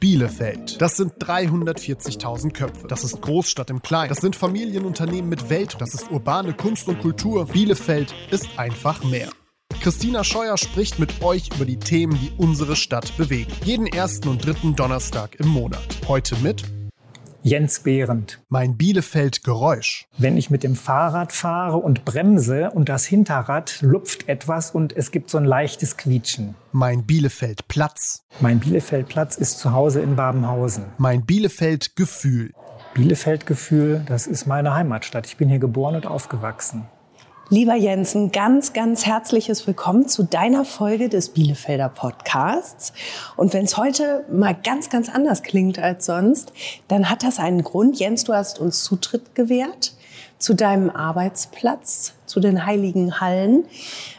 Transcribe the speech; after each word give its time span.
Bielefeld. 0.00 0.80
Das 0.80 0.96
sind 0.96 1.14
340.000 1.14 2.52
Köpfe. 2.52 2.86
Das 2.86 3.02
ist 3.02 3.20
Großstadt 3.20 3.70
im 3.70 3.82
Kleinen. 3.82 4.10
Das 4.10 4.18
sind 4.18 4.36
Familienunternehmen 4.36 5.28
mit 5.28 5.50
Welt. 5.50 5.76
Das 5.80 5.92
ist 5.92 6.10
urbane 6.12 6.52
Kunst 6.52 6.86
und 6.88 7.00
Kultur. 7.00 7.46
Bielefeld 7.46 8.14
ist 8.30 8.46
einfach 8.56 9.02
mehr. 9.02 9.28
Christina 9.80 10.22
Scheuer 10.22 10.56
spricht 10.56 10.98
mit 10.98 11.22
euch 11.22 11.50
über 11.54 11.64
die 11.64 11.78
Themen, 11.78 12.18
die 12.20 12.32
unsere 12.36 12.76
Stadt 12.76 13.16
bewegen. 13.16 13.52
Jeden 13.64 13.86
ersten 13.86 14.28
und 14.28 14.44
dritten 14.44 14.76
Donnerstag 14.76 15.34
im 15.40 15.48
Monat. 15.48 15.98
Heute 16.06 16.36
mit 16.36 16.62
Jens 17.42 17.80
Behrendt. 17.80 18.40
Mein 18.48 18.76
Bielefeld 18.76 19.44
Geräusch. 19.44 20.06
Wenn 20.18 20.36
ich 20.36 20.50
mit 20.50 20.64
dem 20.64 20.74
Fahrrad 20.74 21.32
fahre 21.32 21.76
und 21.76 22.04
bremse 22.04 22.70
und 22.70 22.88
das 22.88 23.06
Hinterrad 23.06 23.78
lupft 23.80 24.28
etwas 24.28 24.72
und 24.72 24.96
es 24.96 25.12
gibt 25.12 25.30
so 25.30 25.38
ein 25.38 25.44
leichtes 25.44 25.96
Quietschen. 25.96 26.56
Mein 26.72 27.04
Bielefeld 27.04 27.68
Platz. 27.68 28.24
Mein 28.40 28.58
Bielefeld 28.58 29.08
Platz 29.08 29.36
ist 29.36 29.60
zu 29.60 29.72
Hause 29.72 30.00
in 30.00 30.16
Babenhausen. 30.16 30.86
Mein 30.98 31.24
Bielefeld 31.24 31.94
Gefühl. 31.94 32.52
Bielefeld 32.94 33.46
Gefühl, 33.46 34.02
das 34.06 34.26
ist 34.26 34.46
meine 34.46 34.74
Heimatstadt. 34.74 35.26
Ich 35.26 35.36
bin 35.36 35.48
hier 35.48 35.60
geboren 35.60 35.94
und 35.94 36.06
aufgewachsen. 36.06 36.86
Lieber 37.50 37.76
Jensen, 37.76 38.30
ganz, 38.30 38.74
ganz 38.74 39.06
herzliches 39.06 39.66
Willkommen 39.66 40.06
zu 40.06 40.22
deiner 40.22 40.66
Folge 40.66 41.08
des 41.08 41.30
Bielefelder 41.30 41.88
Podcasts. 41.88 42.92
Und 43.38 43.54
wenn 43.54 43.64
es 43.64 43.78
heute 43.78 44.26
mal 44.30 44.54
ganz, 44.54 44.90
ganz 44.90 45.08
anders 45.08 45.42
klingt 45.42 45.78
als 45.78 46.04
sonst, 46.04 46.52
dann 46.88 47.08
hat 47.08 47.22
das 47.22 47.38
einen 47.38 47.62
Grund. 47.62 47.98
Jens, 47.98 48.24
du 48.24 48.34
hast 48.34 48.58
uns 48.58 48.84
Zutritt 48.84 49.34
gewährt 49.34 49.94
zu 50.36 50.52
deinem 50.52 50.90
Arbeitsplatz, 50.90 52.12
zu 52.26 52.40
den 52.40 52.66
heiligen 52.66 53.18
Hallen. 53.18 53.64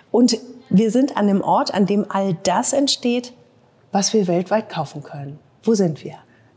Und 0.10 0.40
wir 0.72 0.90
sind 0.90 1.16
an 1.16 1.28
dem 1.28 1.42
Ort, 1.42 1.72
an 1.72 1.86
dem 1.86 2.08
all 2.10 2.36
das 2.42 2.74
entsteht, 2.74 3.34
was 3.92 4.12
wir 4.12 4.26
weltweit 4.26 4.70
kaufen 4.70 5.04
können. 5.04 5.38
Wo 5.62 5.76
sind 5.76 6.04
wir? 6.04 6.16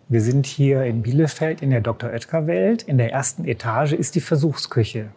Wir 0.09 0.23
sind 0.23 0.47
hier 0.47 0.85
in 0.85 1.03
Bielefeld 1.03 1.61
in 1.61 1.69
der 1.69 1.83
Dr. 1.83 2.09
Oetker 2.09 2.47
Welt. 2.47 2.83
In 2.83 2.97
der 2.97 3.13
ersten 3.13 3.45
Etage 3.45 3.93
ist 3.93 4.15
die 4.15 4.23
Versuchsküche. 4.23 5.11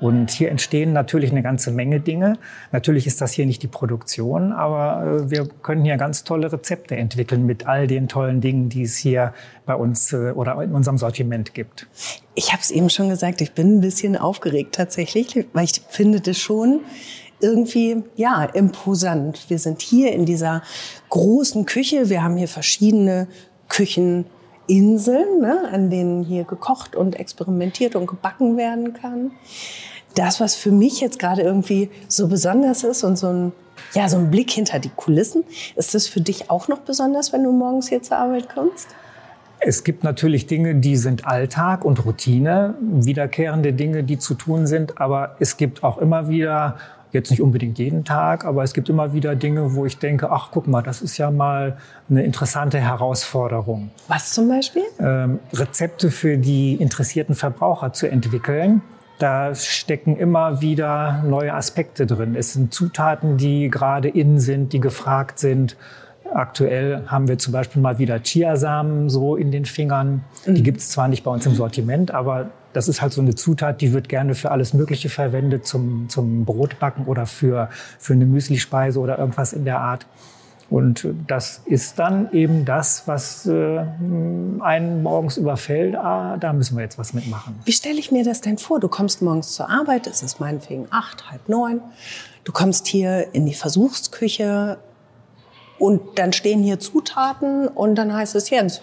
Und 0.00 0.30
hier 0.30 0.50
entstehen 0.50 0.92
natürlich 0.92 1.32
eine 1.32 1.42
ganze 1.42 1.72
Menge 1.72 2.00
Dinge. 2.00 2.38
Natürlich 2.70 3.06
ist 3.06 3.20
das 3.20 3.32
hier 3.32 3.46
nicht 3.46 3.62
die 3.62 3.68
Produktion, 3.68 4.52
aber 4.52 5.24
äh, 5.24 5.30
wir 5.30 5.48
können 5.62 5.84
hier 5.84 5.96
ganz 5.96 6.22
tolle 6.22 6.52
Rezepte 6.52 6.96
entwickeln 6.96 7.46
mit 7.46 7.66
all 7.66 7.86
den 7.88 8.06
tollen 8.06 8.40
Dingen, 8.40 8.68
die 8.68 8.82
es 8.82 8.96
hier 8.96 9.34
bei 9.66 9.74
uns 9.74 10.12
äh, 10.12 10.30
oder 10.30 10.62
in 10.62 10.72
unserem 10.72 10.98
Sortiment 10.98 11.52
gibt. 11.52 11.88
Ich 12.36 12.52
habe 12.52 12.62
es 12.62 12.70
eben 12.70 12.90
schon 12.90 13.08
gesagt, 13.08 13.40
ich 13.40 13.52
bin 13.52 13.78
ein 13.78 13.80
bisschen 13.80 14.16
aufgeregt 14.16 14.76
tatsächlich, 14.76 15.46
weil 15.52 15.64
ich 15.64 15.82
finde 15.88 16.20
das 16.20 16.38
schon 16.38 16.80
irgendwie 17.40 18.02
ja 18.16 18.44
imposant. 18.44 19.48
Wir 19.48 19.58
sind 19.58 19.82
hier 19.82 20.12
in 20.12 20.26
dieser 20.26 20.62
großen 21.10 21.66
Küche. 21.66 22.08
Wir 22.08 22.22
haben 22.22 22.36
hier 22.36 22.48
verschiedene 22.48 23.28
Kücheninseln, 24.68 25.40
ne, 25.40 25.68
an 25.72 25.90
denen 25.90 26.22
hier 26.22 26.44
gekocht 26.44 26.94
und 26.94 27.18
experimentiert 27.18 27.96
und 27.96 28.06
gebacken 28.06 28.56
werden 28.56 28.92
kann 28.92 29.32
das, 30.18 30.40
was 30.40 30.54
für 30.54 30.72
mich 30.72 31.00
jetzt 31.00 31.18
gerade 31.18 31.42
irgendwie 31.42 31.90
so 32.08 32.28
besonders 32.28 32.82
ist 32.84 33.04
und 33.04 33.16
so 33.16 33.28
ein, 33.28 33.52
ja, 33.94 34.08
so 34.08 34.16
ein 34.16 34.30
Blick 34.30 34.50
hinter 34.50 34.78
die 34.78 34.90
Kulissen, 34.90 35.44
ist 35.76 35.94
das 35.94 36.08
für 36.08 36.20
dich 36.20 36.50
auch 36.50 36.68
noch 36.68 36.80
besonders, 36.80 37.32
wenn 37.32 37.44
du 37.44 37.52
morgens 37.52 37.88
hier 37.88 38.02
zur 38.02 38.18
Arbeit 38.18 38.48
kommst? 38.52 38.88
Es 39.60 39.82
gibt 39.82 40.04
natürlich 40.04 40.46
Dinge, 40.46 40.76
die 40.76 40.96
sind 40.96 41.26
Alltag 41.26 41.84
und 41.84 42.04
Routine, 42.04 42.74
wiederkehrende 42.80 43.72
Dinge, 43.72 44.04
die 44.04 44.18
zu 44.18 44.34
tun 44.34 44.66
sind, 44.66 45.00
aber 45.00 45.36
es 45.40 45.56
gibt 45.56 45.82
auch 45.82 45.98
immer 45.98 46.28
wieder 46.28 46.76
jetzt 47.12 47.30
nicht 47.30 47.40
unbedingt 47.40 47.78
jeden 47.78 48.04
Tag, 48.04 48.44
aber 48.44 48.62
es 48.62 48.74
gibt 48.74 48.88
immer 48.88 49.12
wieder 49.12 49.34
Dinge, 49.36 49.74
wo 49.74 49.86
ich 49.86 49.98
denke, 49.98 50.30
ach 50.30 50.48
guck 50.50 50.66
mal, 50.66 50.82
das 50.82 51.00
ist 51.02 51.18
ja 51.18 51.30
mal 51.30 51.76
eine 52.10 52.22
interessante 52.22 52.78
Herausforderung. 52.78 53.90
Was 54.08 54.32
zum 54.32 54.48
Beispiel? 54.48 54.84
Ähm, 55.00 55.38
Rezepte 55.52 56.10
für 56.10 56.36
die 56.36 56.74
interessierten 56.74 57.34
Verbraucher 57.34 57.92
zu 57.92 58.10
entwickeln 58.10 58.82
da 59.18 59.54
stecken 59.54 60.16
immer 60.16 60.60
wieder 60.60 61.24
neue 61.26 61.52
Aspekte 61.52 62.06
drin. 62.06 62.36
Es 62.36 62.52
sind 62.52 62.72
Zutaten, 62.72 63.36
die 63.36 63.68
gerade 63.68 64.08
in 64.08 64.38
sind, 64.38 64.72
die 64.72 64.80
gefragt 64.80 65.40
sind. 65.40 65.76
Aktuell 66.32 67.04
haben 67.06 67.28
wir 67.28 67.38
zum 67.38 67.52
Beispiel 67.52 67.80
mal 67.80 67.98
wieder 67.98 68.20
Chiasamen 68.22 69.08
so 69.08 69.36
in 69.36 69.50
den 69.50 69.64
Fingern. 69.64 70.24
Die 70.46 70.50
mhm. 70.50 70.62
gibt 70.62 70.80
es 70.80 70.90
zwar 70.90 71.08
nicht 71.08 71.24
bei 71.24 71.30
uns 71.30 71.46
im 71.46 71.54
Sortiment, 71.54 72.10
aber 72.12 72.50
das 72.72 72.88
ist 72.88 73.00
halt 73.00 73.12
so 73.12 73.20
eine 73.20 73.34
Zutat, 73.34 73.80
die 73.80 73.92
wird 73.92 74.08
gerne 74.08 74.34
für 74.34 74.50
alles 74.50 74.74
Mögliche 74.74 75.08
verwendet, 75.08 75.66
zum, 75.66 76.08
zum 76.08 76.44
Brotbacken 76.44 77.06
oder 77.06 77.26
für, 77.26 77.70
für 77.98 78.12
eine 78.12 78.26
Müslispeise 78.26 79.00
oder 79.00 79.18
irgendwas 79.18 79.52
in 79.52 79.64
der 79.64 79.80
Art. 79.80 80.06
Und 80.70 81.08
das 81.26 81.62
ist 81.64 81.98
dann 81.98 82.30
eben 82.32 82.66
das, 82.66 83.04
was 83.06 83.46
äh, 83.46 83.78
einen 84.60 85.02
morgens 85.02 85.38
überfällt. 85.38 85.96
Ah, 85.96 86.36
da 86.36 86.52
müssen 86.52 86.76
wir 86.76 86.82
jetzt 86.82 86.98
was 86.98 87.14
mitmachen. 87.14 87.58
Wie 87.64 87.72
stelle 87.72 87.98
ich 87.98 88.12
mir 88.12 88.22
das 88.22 88.42
denn 88.42 88.58
vor? 88.58 88.78
Du 88.78 88.88
kommst 88.88 89.22
morgens 89.22 89.54
zur 89.54 89.70
Arbeit, 89.70 90.06
es 90.06 90.22
ist 90.22 90.40
meinetwegen 90.40 90.86
acht, 90.90 91.30
halb 91.30 91.48
neun. 91.48 91.80
Du 92.44 92.52
kommst 92.52 92.86
hier 92.86 93.28
in 93.32 93.46
die 93.46 93.54
Versuchsküche 93.54 94.78
und 95.78 96.18
dann 96.18 96.32
stehen 96.32 96.62
hier 96.62 96.78
Zutaten 96.80 97.68
und 97.68 97.94
dann 97.94 98.12
heißt 98.12 98.34
es, 98.34 98.50
Jens, 98.50 98.80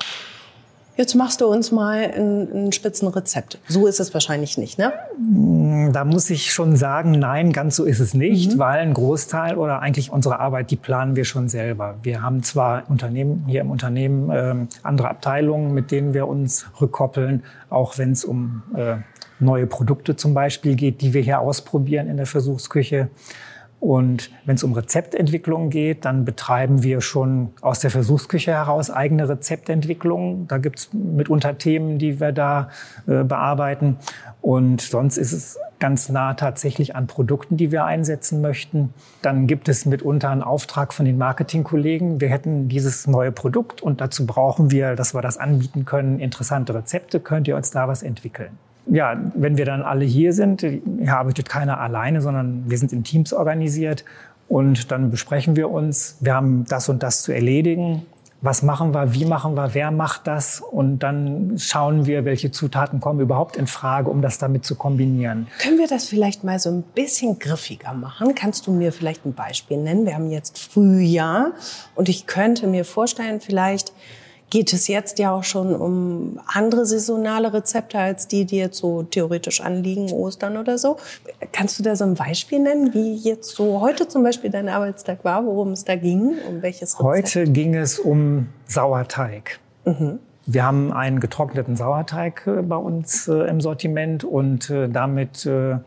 Jetzt 0.98 1.14
machst 1.14 1.42
du 1.42 1.48
uns 1.48 1.74
mal 1.74 2.10
ein, 2.16 2.68
ein 2.68 2.72
Spitzenrezept. 2.72 3.60
So 3.68 3.86
ist 3.86 4.00
es 4.00 4.14
wahrscheinlich 4.14 4.58
nicht, 4.58 4.80
ne? 4.80 4.94
Mm, 5.20 5.92
da 5.92 6.06
muss 6.06 6.30
ich 6.30 6.54
schon 6.54 6.78
sagen, 6.78 7.12
nein, 7.12 7.52
ganz 7.52 7.76
so 7.76 7.84
ist 7.84 8.00
es 8.00 8.14
nicht, 8.14 8.54
mhm. 8.54 8.60
weil 8.60 8.80
ein 8.80 8.94
Großteil 8.94 9.58
oder 9.58 9.82
eigentlich 9.82 10.12
unsere 10.12 10.40
Arbeit, 10.40 10.72
die 10.72 10.78
planen 10.78 11.18
wir 11.18 11.26
schon 11.26 11.50
selber. 11.50 11.96
Wir 12.02 12.22
haben 12.22 12.44
zwar 12.44 12.90
Unternehmen 12.90 13.44
hier 13.46 13.62
im 13.62 13.72
Unternehmen 13.72 14.32
ähm, 14.34 14.68
andere 14.84 15.10
Abteilungen, 15.10 15.74
mit 15.74 15.92
denen 15.92 16.14
wir 16.14 16.30
uns 16.30 16.66
rückkoppeln, 16.80 17.44
auch 17.70 17.98
wenn 17.98 18.14
es 18.14 18.24
um 18.24 18.64
äh, 18.74 18.96
neue 19.40 19.68
Produkte 19.68 20.16
zum 20.16 20.34
Beispiel 20.34 20.76
geht, 20.76 21.02
die 21.02 21.14
wir 21.14 21.22
hier 21.22 21.42
ausprobieren 21.42 22.08
in 22.08 22.16
der 22.16 22.26
Versuchsküche. 22.26 23.10
Und 23.80 24.32
wenn 24.46 24.56
es 24.56 24.64
um 24.64 24.74
Rezeptentwicklung 24.74 25.70
geht, 25.70 26.06
dann 26.06 26.26
betreiben 26.26 26.82
wir 26.82 27.02
schon 27.02 27.50
aus 27.62 27.80
der 27.80 27.92
Versuchsküche 27.92 28.52
heraus 28.52 28.90
eigene 28.90 29.30
Rezeptentwicklung. 29.30 30.48
Da 30.48 30.58
gibt 30.58 30.80
es 30.80 30.90
mitunter 30.94 31.58
Themen, 31.58 32.00
die 32.00 32.20
wir 32.20 32.32
da 32.32 32.70
äh, 33.06 33.24
bearbeiten. 33.24 33.98
Und 34.42 34.82
sonst 34.82 35.18
ist 35.18 35.34
es 35.34 35.60
ganz 35.80 36.10
nah 36.10 36.34
tatsächlich 36.34 36.96
an 36.96 37.06
Produkten, 37.08 37.58
die 37.58 37.72
wir 37.72 37.86
einsetzen 37.86 38.42
möchten. 38.42 38.94
Dann 39.22 39.46
gibt 39.46 39.70
es 39.70 39.86
mitunter 39.86 40.30
einen 40.30 40.42
Auftrag 40.42 40.94
von 40.94 41.06
den 41.06 41.18
Marketingkollegen. 41.18 42.22
Wir 42.22 42.30
hätten 42.30 42.70
dieses 42.70 43.08
neue 43.08 43.32
Produkt 43.32 43.84
und 43.84 44.02
dazu 44.02 44.26
brauchen 44.26 44.72
wir, 44.72 44.96
dass 44.96 45.14
wir 45.14 45.22
das 45.22 45.38
anbieten 45.38 45.86
können, 45.86 46.20
interessante 46.20 46.74
Rezepte. 46.74 47.20
Könnt 47.20 47.48
ihr 47.48 47.56
uns 47.56 47.72
da 47.72 47.88
was 47.88 48.04
entwickeln? 48.04 48.58
Ja, 48.88 49.20
wenn 49.36 49.58
wir 49.58 49.66
dann 49.66 49.82
alle 49.82 50.06
hier 50.06 50.34
sind, 50.34 50.62
hier 50.62 51.18
arbeitet 51.18 51.50
keiner 51.50 51.80
alleine, 51.80 52.22
sondern 52.22 52.70
wir 52.70 52.78
sind 52.78 52.94
in 52.94 53.04
Teams 53.04 53.34
organisiert 53.34 54.06
und 54.48 54.92
dann 54.92 55.12
besprechen 55.12 55.56
wir 55.56 55.70
uns, 55.70 56.18
wir 56.20 56.36
haben 56.36 56.66
das 56.68 56.90
und 56.90 57.02
das 57.02 57.24
zu 57.24 57.32
erledigen. 57.32 58.06
Was 58.42 58.62
machen 58.62 58.94
wir, 58.94 59.14
wie 59.14 59.26
machen 59.26 59.56
wir, 59.56 59.74
wer 59.74 59.90
macht 59.90 60.28
das? 60.28 60.60
Und 60.62 61.00
dann 61.00 61.56
schauen 61.58 62.06
wir, 62.06 62.26
welche 62.26 62.52
Zutaten 62.52 63.00
kommen 63.00 63.20
überhaupt 63.20 63.56
in 63.56 63.66
Frage, 63.66 64.10
um 64.10 64.22
das 64.22 64.38
damit 64.38 64.66
zu 64.66 64.76
kombinieren. 64.76 65.48
Können 65.58 65.80
wir 65.80 65.88
das 65.88 66.06
vielleicht 66.06 66.44
mal 66.44 66.60
so 66.60 66.70
ein 66.70 66.84
bisschen 66.84 67.40
griffiger 67.40 67.94
machen? 67.94 68.36
Kannst 68.36 68.68
du 68.68 68.72
mir 68.72 68.92
vielleicht 68.92 69.26
ein 69.26 69.34
Beispiel 69.34 69.78
nennen? 69.78 70.06
Wir 70.06 70.14
haben 70.14 70.30
jetzt 70.30 70.60
Frühjahr 70.60 71.54
und 71.96 72.08
ich 72.08 72.28
könnte 72.28 72.68
mir 72.68 72.86
vorstellen, 72.86 73.42
vielleicht 73.42 73.94
geht 74.50 74.74
es 74.74 74.88
jetzt 74.88 75.20
ja 75.20 75.32
auch 75.32 75.44
schon 75.44 75.76
um 75.76 76.40
andere 76.46 76.86
saisonale 76.86 77.54
Rezepte 77.54 77.98
als 77.98 78.28
die, 78.28 78.46
die 78.46 78.58
jetzt 78.58 78.78
so 78.78 79.04
theoretisch 79.04 79.62
anliegen, 79.62 80.12
Ostern 80.12 80.58
oder 80.58 80.78
so. 80.78 80.98
Kannst 81.52 81.80
du 81.80 81.84
da 81.84 81.96
so 81.96 82.06
ein 82.06 82.16
Beispiel 82.16 82.60
nennen, 82.60 82.94
wie 82.94 83.16
jetzt 83.16 83.56
so 83.56 83.82
heute 83.82 84.08
zum 84.08 84.24
Beispiel 84.24 84.50
dein 84.50 84.70
Arbeitstag 84.70 85.24
war, 85.24 85.46
worum 85.46 85.72
es 85.72 85.84
da 85.84 85.96
ging, 85.96 86.36
um 86.48 86.62
welches 86.62 86.94
Rezept? 86.94 87.04
Heute 87.04 87.44
ging 87.46 87.76
es 87.76 88.00
um 88.00 88.48
Sauerteig. 88.68 89.60
Mhm. 89.86 90.20
Wir 90.48 90.64
haben 90.64 90.94
einen 90.94 91.20
getrockneten 91.20 91.76
Sauerteig 91.76 92.46
äh, 92.46 92.62
bei 92.62 92.76
uns 92.76 93.28
äh, 93.28 93.34
im 93.48 93.62
Sortiment 93.62 94.24
und 94.24 94.70
äh, 94.70 94.88
damit 94.88 95.46
äh, 95.46 95.78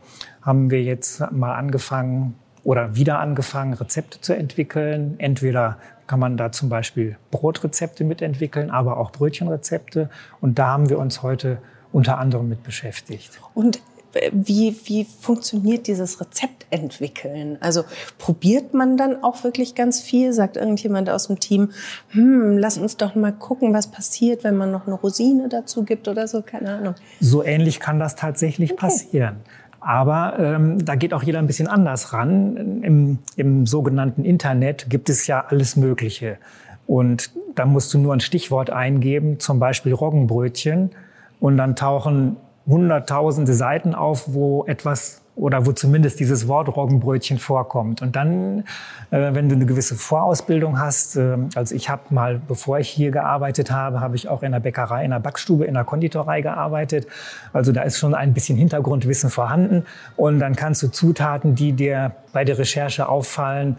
haben 0.41 0.69
wir 0.69 0.83
jetzt 0.83 1.31
mal 1.31 1.55
angefangen 1.55 2.35
oder 2.63 2.95
wieder 2.95 3.19
angefangen, 3.19 3.73
Rezepte 3.73 4.21
zu 4.21 4.33
entwickeln. 4.35 5.15
Entweder 5.17 5.77
kann 6.07 6.19
man 6.19 6.37
da 6.37 6.51
zum 6.51 6.69
Beispiel 6.69 7.17
Brotrezepte 7.31 8.03
mitentwickeln, 8.03 8.71
aber 8.71 8.97
auch 8.97 9.11
Brötchenrezepte. 9.11 10.09
Und 10.41 10.57
da 10.57 10.67
haben 10.67 10.89
wir 10.89 10.97
uns 10.99 11.21
heute 11.21 11.59
unter 11.91 12.17
anderem 12.17 12.49
mit 12.49 12.63
beschäftigt. 12.63 13.39
Und 13.53 13.79
äh, 14.13 14.31
wie, 14.33 14.75
wie 14.85 15.05
funktioniert 15.05 15.87
dieses 15.87 16.19
Rezept 16.19 16.65
entwickeln? 16.71 17.57
Also 17.61 17.83
probiert 18.17 18.73
man 18.73 18.97
dann 18.97 19.23
auch 19.23 19.43
wirklich 19.43 19.75
ganz 19.75 20.01
viel? 20.01 20.33
Sagt 20.33 20.57
irgendjemand 20.57 21.09
aus 21.09 21.27
dem 21.27 21.39
Team, 21.39 21.71
hm, 22.09 22.57
lass 22.57 22.77
uns 22.77 22.97
doch 22.97 23.15
mal 23.15 23.31
gucken, 23.31 23.73
was 23.73 23.87
passiert, 23.87 24.43
wenn 24.43 24.57
man 24.57 24.71
noch 24.71 24.87
eine 24.87 24.95
Rosine 24.95 25.49
dazu 25.49 25.83
gibt 25.83 26.07
oder 26.07 26.27
so, 26.27 26.41
keine 26.41 26.73
Ahnung. 26.75 26.95
So 27.19 27.43
ähnlich 27.43 27.79
kann 27.79 27.99
das 27.99 28.15
tatsächlich 28.15 28.71
okay. 28.71 28.79
passieren. 28.79 29.35
Aber 29.79 30.37
ähm, 30.39 30.83
da 30.83 30.95
geht 30.95 31.13
auch 31.13 31.23
jeder 31.23 31.39
ein 31.39 31.47
bisschen 31.47 31.67
anders 31.67 32.13
ran. 32.13 32.81
Im, 32.83 33.19
Im 33.35 33.65
sogenannten 33.65 34.25
Internet 34.25 34.89
gibt 34.89 35.09
es 35.09 35.27
ja 35.27 35.45
alles 35.47 35.75
Mögliche. 35.75 36.37
Und 36.85 37.31
da 37.55 37.65
musst 37.65 37.93
du 37.93 37.99
nur 37.99 38.13
ein 38.13 38.19
Stichwort 38.19 38.69
eingeben, 38.69 39.39
zum 39.39 39.59
Beispiel 39.59 39.93
Roggenbrötchen. 39.93 40.91
Und 41.39 41.57
dann 41.57 41.75
tauchen 41.75 42.35
hunderttausende 42.67 43.53
Seiten 43.53 43.95
auf, 43.95 44.33
wo 44.33 44.65
etwas 44.65 45.21
oder 45.39 45.65
wo 45.65 45.71
zumindest 45.71 46.19
dieses 46.19 46.47
Wort 46.47 46.75
Roggenbrötchen 46.75 47.39
vorkommt. 47.39 48.01
Und 48.01 48.15
dann, 48.15 48.65
äh, 49.09 49.33
wenn 49.33 49.47
du 49.47 49.55
eine 49.55 49.65
gewisse 49.65 49.95
Vorausbildung 49.95 50.79
hast, 50.79 51.15
äh, 51.15 51.37
also 51.55 51.73
ich 51.73 51.89
habe 51.89 52.01
mal, 52.09 52.41
bevor 52.45 52.79
ich 52.79 52.89
hier 52.89 53.11
gearbeitet 53.11 53.71
habe, 53.71 54.01
habe 54.01 54.17
ich 54.17 54.27
auch 54.27 54.43
in 54.43 54.51
der 54.51 54.59
Bäckerei, 54.59 55.05
in 55.05 55.11
der 55.11 55.19
Backstube, 55.19 55.65
in 55.65 55.75
der 55.75 55.85
Konditorei 55.85 56.41
gearbeitet. 56.41 57.07
Also 57.53 57.71
da 57.71 57.83
ist 57.83 57.97
schon 57.97 58.13
ein 58.13 58.33
bisschen 58.33 58.57
Hintergrundwissen 58.57 59.29
vorhanden. 59.29 59.85
Und 60.17 60.39
dann 60.39 60.55
kannst 60.55 60.83
du 60.83 60.89
Zutaten, 60.89 61.55
die 61.55 61.71
dir 61.71 62.11
bei 62.33 62.43
der 62.43 62.57
Recherche 62.57 63.07
auffallen, 63.07 63.77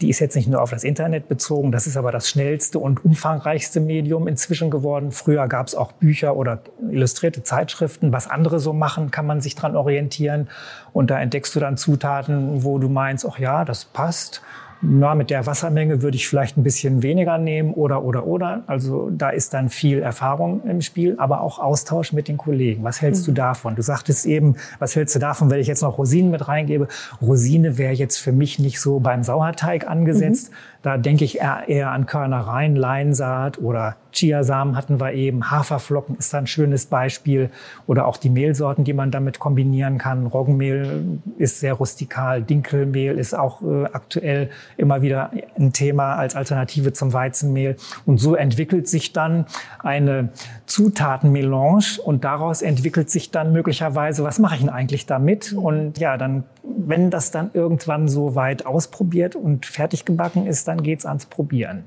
die 0.00 0.10
ist 0.10 0.20
jetzt 0.20 0.36
nicht 0.36 0.48
nur 0.48 0.60
auf 0.60 0.70
das 0.70 0.84
Internet 0.84 1.28
bezogen, 1.28 1.72
das 1.72 1.86
ist 1.86 1.96
aber 1.96 2.12
das 2.12 2.28
schnellste 2.28 2.78
und 2.78 3.04
umfangreichste 3.04 3.80
Medium 3.80 4.28
inzwischen 4.28 4.70
geworden. 4.70 5.10
Früher 5.10 5.48
gab 5.48 5.66
es 5.66 5.74
auch 5.74 5.92
Bücher 5.92 6.36
oder 6.36 6.60
illustrierte 6.90 7.42
Zeitschriften. 7.42 8.12
Was 8.12 8.28
andere 8.28 8.60
so 8.60 8.72
machen, 8.72 9.10
kann 9.10 9.26
man 9.26 9.40
sich 9.40 9.54
dran 9.54 9.74
orientieren. 9.74 10.48
Und 10.92 11.10
da 11.10 11.18
entdeckst 11.18 11.54
du 11.54 11.60
dann 11.60 11.76
Zutaten, 11.76 12.62
wo 12.62 12.78
du 12.78 12.88
meinst, 12.88 13.26
ach 13.26 13.38
ja, 13.38 13.64
das 13.64 13.86
passt 13.86 14.42
na, 14.82 15.14
mit 15.14 15.30
der 15.30 15.46
Wassermenge 15.46 16.02
würde 16.02 16.16
ich 16.16 16.28
vielleicht 16.28 16.56
ein 16.56 16.62
bisschen 16.62 17.02
weniger 17.02 17.38
nehmen 17.38 17.72
oder, 17.72 18.04
oder, 18.04 18.26
oder. 18.26 18.62
Also 18.66 19.10
da 19.10 19.30
ist 19.30 19.54
dann 19.54 19.68
viel 19.68 20.00
Erfahrung 20.00 20.62
im 20.64 20.82
Spiel, 20.82 21.14
aber 21.18 21.40
auch 21.40 21.58
Austausch 21.58 22.12
mit 22.12 22.28
den 22.28 22.36
Kollegen. 22.36 22.84
Was 22.84 23.00
hältst 23.00 23.22
mhm. 23.22 23.34
du 23.34 23.40
davon? 23.40 23.74
Du 23.74 23.82
sagtest 23.82 24.26
eben, 24.26 24.56
was 24.78 24.94
hältst 24.94 25.14
du 25.14 25.18
davon, 25.18 25.50
wenn 25.50 25.60
ich 25.60 25.66
jetzt 25.66 25.82
noch 25.82 25.98
Rosinen 25.98 26.30
mit 26.30 26.46
reingebe? 26.46 26.88
Rosine 27.22 27.78
wäre 27.78 27.94
jetzt 27.94 28.18
für 28.18 28.32
mich 28.32 28.58
nicht 28.58 28.80
so 28.80 29.00
beim 29.00 29.22
Sauerteig 29.22 29.88
angesetzt. 29.88 30.50
Mhm. 30.50 30.54
Da 30.86 30.98
denke 30.98 31.24
ich 31.24 31.40
eher, 31.40 31.90
an 31.90 32.06
Körnereien, 32.06 32.76
Leinsaat 32.76 33.58
oder 33.58 33.96
Chiasamen 34.12 34.76
hatten 34.76 35.00
wir 35.00 35.14
eben. 35.14 35.50
Haferflocken 35.50 36.16
ist 36.16 36.32
ein 36.32 36.46
schönes 36.46 36.86
Beispiel. 36.86 37.50
Oder 37.88 38.06
auch 38.06 38.16
die 38.16 38.30
Mehlsorten, 38.30 38.84
die 38.84 38.92
man 38.92 39.10
damit 39.10 39.40
kombinieren 39.40 39.98
kann. 39.98 40.26
Roggenmehl 40.26 41.18
ist 41.38 41.58
sehr 41.58 41.74
rustikal. 41.74 42.40
Dinkelmehl 42.40 43.18
ist 43.18 43.34
auch 43.34 43.62
äh, 43.62 43.86
aktuell 43.86 44.48
immer 44.76 45.02
wieder 45.02 45.32
ein 45.58 45.72
Thema 45.72 46.14
als 46.14 46.36
Alternative 46.36 46.92
zum 46.92 47.12
Weizenmehl. 47.12 47.74
Und 48.04 48.18
so 48.18 48.36
entwickelt 48.36 48.86
sich 48.86 49.12
dann 49.12 49.46
eine 49.80 50.28
Zutatenmelange 50.66 52.00
und 52.04 52.22
daraus 52.22 52.62
entwickelt 52.62 53.10
sich 53.10 53.32
dann 53.32 53.52
möglicherweise, 53.52 54.22
was 54.22 54.38
mache 54.38 54.54
ich 54.54 54.60
denn 54.60 54.70
eigentlich 54.70 55.06
damit? 55.06 55.52
Und 55.52 55.98
ja, 55.98 56.16
dann, 56.16 56.44
wenn 56.76 57.10
das 57.10 57.30
dann 57.30 57.50
irgendwann 57.54 58.08
so 58.08 58.34
weit 58.34 58.66
ausprobiert 58.66 59.36
und 59.36 59.66
fertig 59.66 60.04
gebacken 60.04 60.46
ist, 60.46 60.68
dann 60.68 60.82
geht's 60.82 61.06
ans 61.06 61.26
Probieren. 61.26 61.84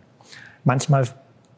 Manchmal 0.63 1.05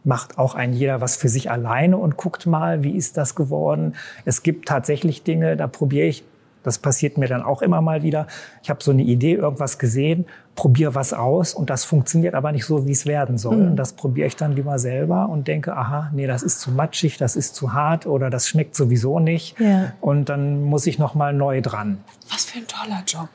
macht 0.03 0.37
auch 0.37 0.55
ein 0.55 0.73
jeder 0.73 1.01
was 1.01 1.15
für 1.15 1.29
sich 1.29 1.51
alleine 1.51 1.97
und 1.97 2.17
guckt 2.17 2.45
mal, 2.45 2.83
wie 2.83 2.95
ist 2.95 3.17
das 3.17 3.35
geworden. 3.35 3.95
Es 4.25 4.43
gibt 4.43 4.67
tatsächlich 4.67 5.23
Dinge, 5.23 5.55
da 5.57 5.67
probiere 5.67 6.07
ich 6.07 6.23
das 6.63 6.79
passiert 6.79 7.17
mir 7.17 7.27
dann 7.27 7.41
auch 7.43 7.61
immer 7.61 7.81
mal 7.81 8.03
wieder. 8.03 8.27
Ich 8.63 8.69
habe 8.69 8.83
so 8.83 8.91
eine 8.91 9.03
Idee, 9.03 9.33
irgendwas 9.33 9.79
gesehen, 9.79 10.25
probiere 10.55 10.95
was 10.95 11.13
aus 11.13 11.53
und 11.53 11.69
das 11.69 11.85
funktioniert 11.85 12.35
aber 12.35 12.51
nicht 12.51 12.65
so, 12.65 12.85
wie 12.85 12.91
es 12.91 13.05
werden 13.05 13.37
soll. 13.37 13.57
Mhm. 13.57 13.67
Und 13.71 13.75
das 13.77 13.93
probiere 13.93 14.27
ich 14.27 14.35
dann 14.35 14.53
lieber 14.53 14.79
selber 14.79 15.29
und 15.29 15.47
denke, 15.47 15.75
aha, 15.75 16.11
nee, 16.13 16.27
das 16.27 16.43
ist 16.43 16.59
zu 16.59 16.71
matschig, 16.71 17.17
das 17.17 17.35
ist 17.35 17.55
zu 17.55 17.73
hart 17.73 18.05
oder 18.05 18.29
das 18.29 18.47
schmeckt 18.47 18.75
sowieso 18.75 19.19
nicht. 19.19 19.59
Ja. 19.59 19.93
Und 20.01 20.29
dann 20.29 20.63
muss 20.63 20.87
ich 20.87 20.99
noch 20.99 21.15
mal 21.15 21.33
neu 21.33 21.61
dran. 21.61 21.99
Was 22.29 22.45
für 22.45 22.59
ein 22.59 22.67
toller 22.67 23.03
Job. 23.05 23.29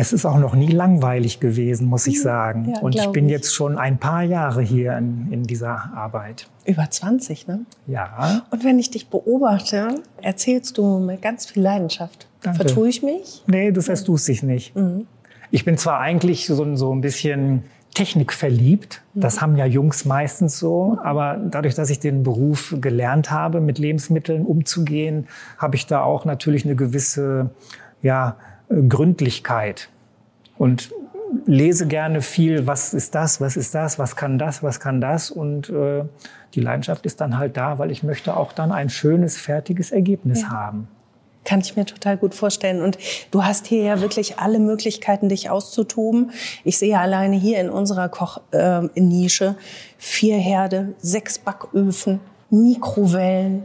Es 0.00 0.12
ist 0.12 0.24
auch 0.24 0.38
noch 0.38 0.54
nie 0.54 0.68
langweilig 0.68 1.40
gewesen, 1.40 1.88
muss 1.88 2.06
ich 2.06 2.18
mhm. 2.18 2.22
sagen. 2.22 2.72
Ja, 2.72 2.80
und 2.82 2.94
ich 2.94 3.08
bin 3.08 3.26
ich. 3.26 3.32
jetzt 3.32 3.52
schon 3.52 3.76
ein 3.76 3.98
paar 3.98 4.22
Jahre 4.22 4.62
hier 4.62 4.96
in, 4.96 5.26
in, 5.32 5.42
dieser 5.42 5.92
Arbeit. 5.92 6.46
Über 6.66 6.88
20, 6.88 7.48
ne? 7.48 7.62
Ja. 7.88 8.42
Und 8.52 8.62
wenn 8.62 8.78
ich 8.78 8.92
dich 8.92 9.08
beobachte, 9.08 9.96
erzählst 10.22 10.78
du 10.78 11.00
mit 11.00 11.20
ganz 11.20 11.46
viel 11.46 11.64
Leidenschaft. 11.64 12.28
Danke. 12.42 12.58
Vertue 12.58 12.88
ich 12.88 13.02
mich? 13.02 13.42
Nee, 13.48 13.72
du 13.72 13.82
vertust 13.82 14.28
dich 14.28 14.44
nicht. 14.44 14.76
Mhm. 14.76 15.08
Ich 15.50 15.64
bin 15.64 15.76
zwar 15.76 15.98
eigentlich 15.98 16.46
so, 16.46 16.76
so 16.76 16.94
ein 16.94 17.00
bisschen 17.00 17.64
technikverliebt. 17.92 19.02
Das 19.14 19.36
mhm. 19.36 19.40
haben 19.40 19.56
ja 19.56 19.66
Jungs 19.66 20.04
meistens 20.04 20.60
so. 20.60 20.96
Aber 21.02 21.40
dadurch, 21.50 21.74
dass 21.74 21.90
ich 21.90 21.98
den 21.98 22.22
Beruf 22.22 22.76
gelernt 22.80 23.32
habe, 23.32 23.60
mit 23.60 23.80
Lebensmitteln 23.80 24.46
umzugehen, 24.46 25.26
habe 25.56 25.74
ich 25.74 25.88
da 25.88 26.02
auch 26.02 26.24
natürlich 26.24 26.64
eine 26.64 26.76
gewisse, 26.76 27.50
ja, 28.00 28.36
Gründlichkeit 28.68 29.88
und 30.56 30.90
lese 31.46 31.86
gerne 31.86 32.22
viel, 32.22 32.66
was 32.66 32.94
ist 32.94 33.14
das, 33.14 33.40
was 33.40 33.56
ist 33.56 33.74
das, 33.74 33.98
was 33.98 34.16
kann 34.16 34.38
das, 34.38 34.62
was 34.62 34.80
kann 34.80 35.00
das. 35.00 35.30
Und 35.30 35.68
äh, 35.70 36.04
die 36.54 36.60
Leidenschaft 36.60 37.06
ist 37.06 37.20
dann 37.20 37.38
halt 37.38 37.56
da, 37.56 37.78
weil 37.78 37.90
ich 37.90 38.02
möchte 38.02 38.36
auch 38.36 38.52
dann 38.52 38.72
ein 38.72 38.88
schönes, 38.88 39.36
fertiges 39.36 39.90
Ergebnis 39.90 40.42
ja. 40.42 40.50
haben. 40.50 40.88
Kann 41.44 41.60
ich 41.60 41.76
mir 41.76 41.86
total 41.86 42.18
gut 42.18 42.34
vorstellen. 42.34 42.82
Und 42.82 42.98
du 43.30 43.44
hast 43.44 43.66
hier 43.66 43.82
ja 43.82 44.00
wirklich 44.00 44.38
alle 44.38 44.58
Möglichkeiten, 44.58 45.28
dich 45.28 45.48
auszutoben. 45.48 46.32
Ich 46.64 46.76
sehe 46.78 46.98
alleine 46.98 47.36
hier 47.36 47.58
in 47.60 47.70
unserer 47.70 48.08
Kochnische 48.08 49.44
äh, 49.46 49.54
vier 49.96 50.36
Herde, 50.36 50.94
sechs 50.98 51.38
Backöfen, 51.38 52.20
Mikrowellen, 52.50 53.62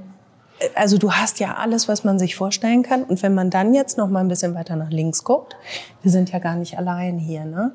also 0.75 0.97
du 0.97 1.11
hast 1.11 1.39
ja 1.39 1.55
alles, 1.55 1.87
was 1.87 2.03
man 2.03 2.19
sich 2.19 2.35
vorstellen 2.35 2.83
kann. 2.83 3.03
Und 3.03 3.23
wenn 3.23 3.33
man 3.33 3.49
dann 3.49 3.73
jetzt 3.73 3.97
noch 3.97 4.09
mal 4.09 4.21
ein 4.21 4.27
bisschen 4.27 4.55
weiter 4.55 4.75
nach 4.75 4.89
links 4.89 5.23
guckt, 5.23 5.55
wir 6.01 6.11
sind 6.11 6.31
ja 6.31 6.39
gar 6.39 6.55
nicht 6.55 6.77
allein 6.77 7.17
hier, 7.17 7.45
ne? 7.45 7.71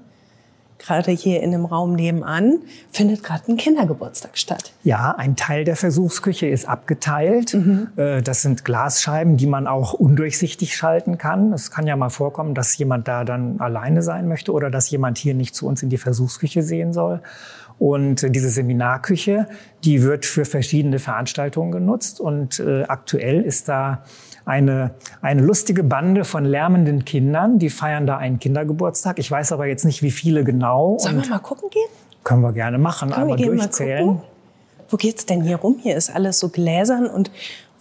Gerade 0.79 1.11
hier 1.11 1.43
in 1.43 1.51
dem 1.51 1.65
Raum 1.65 1.95
nebenan 1.95 2.61
findet 2.93 3.25
gerade 3.25 3.51
ein 3.51 3.57
Kindergeburtstag 3.57 4.39
statt. 4.39 4.73
Ja, 4.85 5.13
ein 5.17 5.35
Teil 5.35 5.65
der 5.65 5.75
Versuchsküche 5.75 6.47
ist 6.47 6.69
abgeteilt. 6.69 7.55
Mhm. 7.55 7.89
Äh, 7.97 8.23
das 8.23 8.43
sind 8.43 8.65
Glasscheiben, 8.65 9.37
die 9.37 9.49
man 9.49 9.67
auch 9.67 9.93
undurchsichtig 9.93 10.77
schalten 10.77 11.19
kann. 11.19 11.53
Es 11.53 11.73
kann 11.73 11.89
ja 11.89 11.97
mal 11.97 12.11
vorkommen, 12.11 12.55
dass 12.55 12.79
jemand 12.79 13.09
da 13.09 13.25
dann 13.25 13.59
alleine 13.59 14.03
sein 14.03 14.29
möchte 14.29 14.53
oder 14.53 14.71
dass 14.71 14.89
jemand 14.89 15.19
hier 15.19 15.35
nicht 15.35 15.57
zu 15.57 15.67
uns 15.67 15.83
in 15.83 15.91
die 15.91 15.99
Versuchsküche 15.99 16.63
sehen 16.63 16.93
soll. 16.93 17.23
Und 17.79 18.35
diese 18.35 18.49
Seminarküche, 18.49 19.47
die 19.85 20.03
wird 20.03 20.27
für 20.27 20.45
verschiedene 20.45 20.99
Veranstaltungen 20.99 21.71
genutzt. 21.71 22.21
Und 22.21 22.59
äh, 22.59 22.85
aktuell 22.85 23.43
ist 23.43 23.69
da 23.69 24.03
eine, 24.45 24.93
eine 25.21 25.43
lustige 25.43 25.85
Bande 25.85 26.25
von 26.25 26.45
lärmenden 26.45 27.05
Kindern, 27.05 27.59
die 27.59 27.71
feiern 27.71 28.07
da 28.07 28.17
einen 28.17 28.39
Kindergeburtstag. 28.39 29.19
Ich 29.19 29.31
weiß 29.31 29.53
aber 29.53 29.67
jetzt 29.67 29.85
nicht, 29.85 30.03
wie 30.03 30.11
viele 30.11 30.43
genau. 30.43 30.97
Sollen 30.99 31.23
wir 31.23 31.29
mal 31.29 31.39
gucken 31.39 31.69
gehen? 31.71 31.89
Können 32.25 32.43
wir 32.43 32.53
gerne 32.53 32.79
machen, 32.79 33.11
Können 33.11 33.31
aber 33.31 33.37
durchzählen. 33.37 34.21
Wo 34.89 34.97
geht's 34.97 35.27
denn 35.27 35.43
hier 35.43 35.57
rum? 35.57 35.79
Hier 35.83 35.97
ist 35.97 36.15
alles 36.15 36.39
so 36.39 36.49
gläsern 36.49 37.07
und 37.07 37.31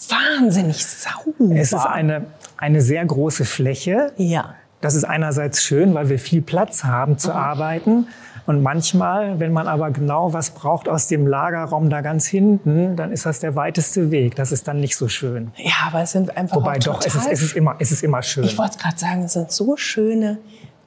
wahnsinnig 0.09 0.85
sauber. 0.85 1.55
Es 1.55 1.71
ist 1.71 1.85
eine, 1.85 2.25
eine 2.57 2.81
sehr 2.81 3.05
große 3.05 3.45
Fläche. 3.45 4.11
Ja. 4.17 4.55
Das 4.81 4.93
ist 4.93 5.05
einerseits 5.05 5.63
schön, 5.63 5.93
weil 5.93 6.09
wir 6.09 6.19
viel 6.19 6.41
Platz 6.41 6.83
haben 6.83 7.17
zu 7.17 7.29
mhm. 7.29 7.35
arbeiten. 7.35 8.07
Und 8.47 8.63
manchmal, 8.63 9.41
wenn 9.41 9.51
man 9.51 9.67
aber 9.67 9.91
genau 9.91 10.31
was 10.31 10.51
braucht 10.51 10.87
aus 10.87 11.07
dem 11.07 11.27
Lagerraum 11.27 11.89
da 11.89 11.99
ganz 11.99 12.25
hinten, 12.25 12.95
dann 12.95 13.11
ist 13.11 13.25
das 13.25 13.41
der 13.41 13.55
weiteste 13.55 14.09
Weg. 14.09 14.35
Das 14.35 14.53
ist 14.53 14.69
dann 14.69 14.79
nicht 14.79 14.95
so 14.95 15.09
schön. 15.09 15.51
Ja, 15.57 15.73
aber 15.87 16.03
es 16.03 16.13
sind 16.13 16.35
einfach 16.37 16.55
Wobei 16.55 16.79
doch, 16.79 17.01
es 17.05 17.13
ist, 17.13 17.27
es, 17.29 17.41
ist 17.41 17.55
immer, 17.57 17.75
es 17.79 17.91
ist 17.91 18.03
immer 18.03 18.23
schön. 18.23 18.45
Ich 18.45 18.57
wollte 18.57 18.77
gerade 18.77 18.97
sagen, 18.97 19.23
es 19.23 19.33
sind 19.33 19.51
so 19.51 19.75
schöne 19.75 20.37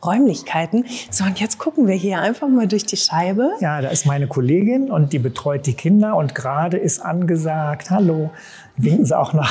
Räumlichkeiten. 0.02 0.86
So, 1.10 1.24
und 1.24 1.38
jetzt 1.38 1.58
gucken 1.58 1.86
wir 1.86 1.94
hier 1.94 2.20
einfach 2.20 2.48
mal 2.48 2.66
durch 2.66 2.86
die 2.86 2.96
Scheibe. 2.96 3.50
Ja, 3.60 3.82
da 3.82 3.90
ist 3.90 4.06
meine 4.06 4.26
Kollegin 4.26 4.90
und 4.90 5.12
die 5.12 5.18
betreut 5.18 5.66
die 5.66 5.74
Kinder 5.74 6.16
und 6.16 6.34
gerade 6.34 6.78
ist 6.78 7.00
angesagt, 7.00 7.90
hallo, 7.90 8.30
winken 8.78 9.04
sie 9.04 9.18
auch 9.18 9.34
noch. 9.34 9.50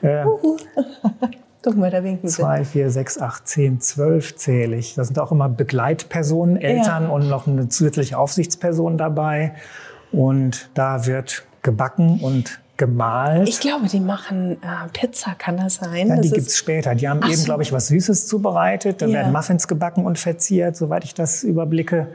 Äh, 0.00 0.24
Guck 1.66 1.78
mal, 1.78 1.90
da 1.90 2.04
winken 2.04 2.28
sie. 2.28 2.36
Zwei, 2.36 2.64
vier, 2.64 2.90
sechs, 2.90 3.18
acht, 3.18 3.48
zehn, 3.48 3.80
zwölf 3.80 4.36
zähle 4.36 4.76
ich. 4.76 4.94
Da 4.94 5.02
sind 5.02 5.18
auch 5.18 5.32
immer 5.32 5.48
Begleitpersonen, 5.48 6.56
Eltern 6.56 7.04
ja. 7.04 7.08
und 7.08 7.28
noch 7.28 7.48
eine 7.48 7.68
zusätzliche 7.68 8.16
Aufsichtsperson 8.16 8.96
dabei. 8.96 9.52
Und 10.12 10.70
da 10.74 11.06
wird 11.06 11.44
gebacken 11.62 12.20
und 12.22 12.60
gemalt. 12.76 13.48
Ich 13.48 13.58
glaube, 13.58 13.88
die 13.88 13.98
machen 13.98 14.62
äh, 14.62 14.88
Pizza, 14.92 15.34
kann 15.36 15.56
das 15.56 15.74
sein? 15.74 16.06
Ja, 16.06 16.14
das 16.14 16.26
die 16.26 16.34
gibt's 16.34 16.56
später. 16.56 16.94
Die 16.94 17.08
haben 17.08 17.18
Ach 17.24 17.30
eben, 17.30 17.38
so. 17.38 17.46
glaube 17.46 17.64
ich, 17.64 17.72
was 17.72 17.88
Süßes 17.88 18.28
zubereitet. 18.28 19.02
Da 19.02 19.06
ja. 19.06 19.14
werden 19.14 19.32
Muffins 19.32 19.66
gebacken 19.66 20.06
und 20.06 20.20
verziert, 20.20 20.76
soweit 20.76 21.02
ich 21.02 21.14
das 21.14 21.42
überblicke. 21.42 22.06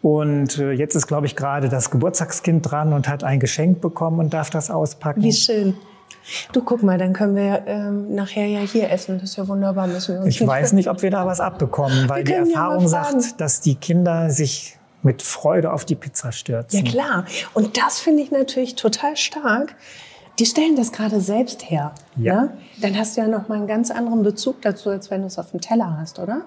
Und 0.00 0.56
äh, 0.56 0.72
jetzt 0.72 0.94
ist, 0.94 1.06
glaube 1.06 1.26
ich, 1.26 1.36
gerade 1.36 1.68
das 1.68 1.90
Geburtstagskind 1.90 2.70
dran 2.70 2.94
und 2.94 3.08
hat 3.08 3.24
ein 3.24 3.40
Geschenk 3.40 3.82
bekommen 3.82 4.20
und 4.20 4.32
darf 4.32 4.48
das 4.48 4.70
auspacken. 4.70 5.22
Wie 5.22 5.34
schön. 5.34 5.74
Du 6.52 6.62
guck 6.62 6.82
mal, 6.82 6.98
dann 6.98 7.12
können 7.12 7.36
wir 7.36 7.64
ähm, 7.66 8.14
nachher 8.14 8.46
ja 8.46 8.60
hier 8.60 8.90
essen. 8.90 9.18
Das 9.18 9.30
ist 9.30 9.36
ja 9.36 9.48
wunderbar. 9.48 9.86
Müssen 9.86 10.14
wir 10.14 10.22
uns 10.22 10.40
ich 10.40 10.46
weiß 10.46 10.72
nicht, 10.72 10.88
ob 10.88 11.02
wir 11.02 11.10
da 11.10 11.26
was 11.26 11.40
abbekommen, 11.40 12.08
weil 12.08 12.24
die 12.24 12.32
Erfahrung 12.32 12.82
ja 12.82 12.88
sagt, 12.88 13.40
dass 13.40 13.60
die 13.60 13.74
Kinder 13.74 14.30
sich 14.30 14.78
mit 15.02 15.22
Freude 15.22 15.72
auf 15.72 15.84
die 15.84 15.94
Pizza 15.94 16.32
stürzen. 16.32 16.84
Ja 16.84 16.90
klar. 16.90 17.24
Und 17.54 17.76
das 17.76 17.98
finde 17.98 18.22
ich 18.22 18.30
natürlich 18.30 18.74
total 18.74 19.16
stark. 19.16 19.74
Die 20.38 20.46
stellen 20.46 20.76
das 20.76 20.92
gerade 20.92 21.20
selbst 21.20 21.70
her. 21.70 21.92
Ja. 22.16 22.42
Ne? 22.42 22.58
Dann 22.80 22.98
hast 22.98 23.16
du 23.16 23.22
ja 23.22 23.28
noch 23.28 23.48
mal 23.48 23.56
einen 23.56 23.66
ganz 23.66 23.90
anderen 23.90 24.22
Bezug 24.22 24.62
dazu, 24.62 24.90
als 24.90 25.10
wenn 25.10 25.22
du 25.22 25.26
es 25.26 25.38
auf 25.38 25.50
dem 25.50 25.60
Teller 25.60 25.98
hast, 25.98 26.18
oder? 26.18 26.42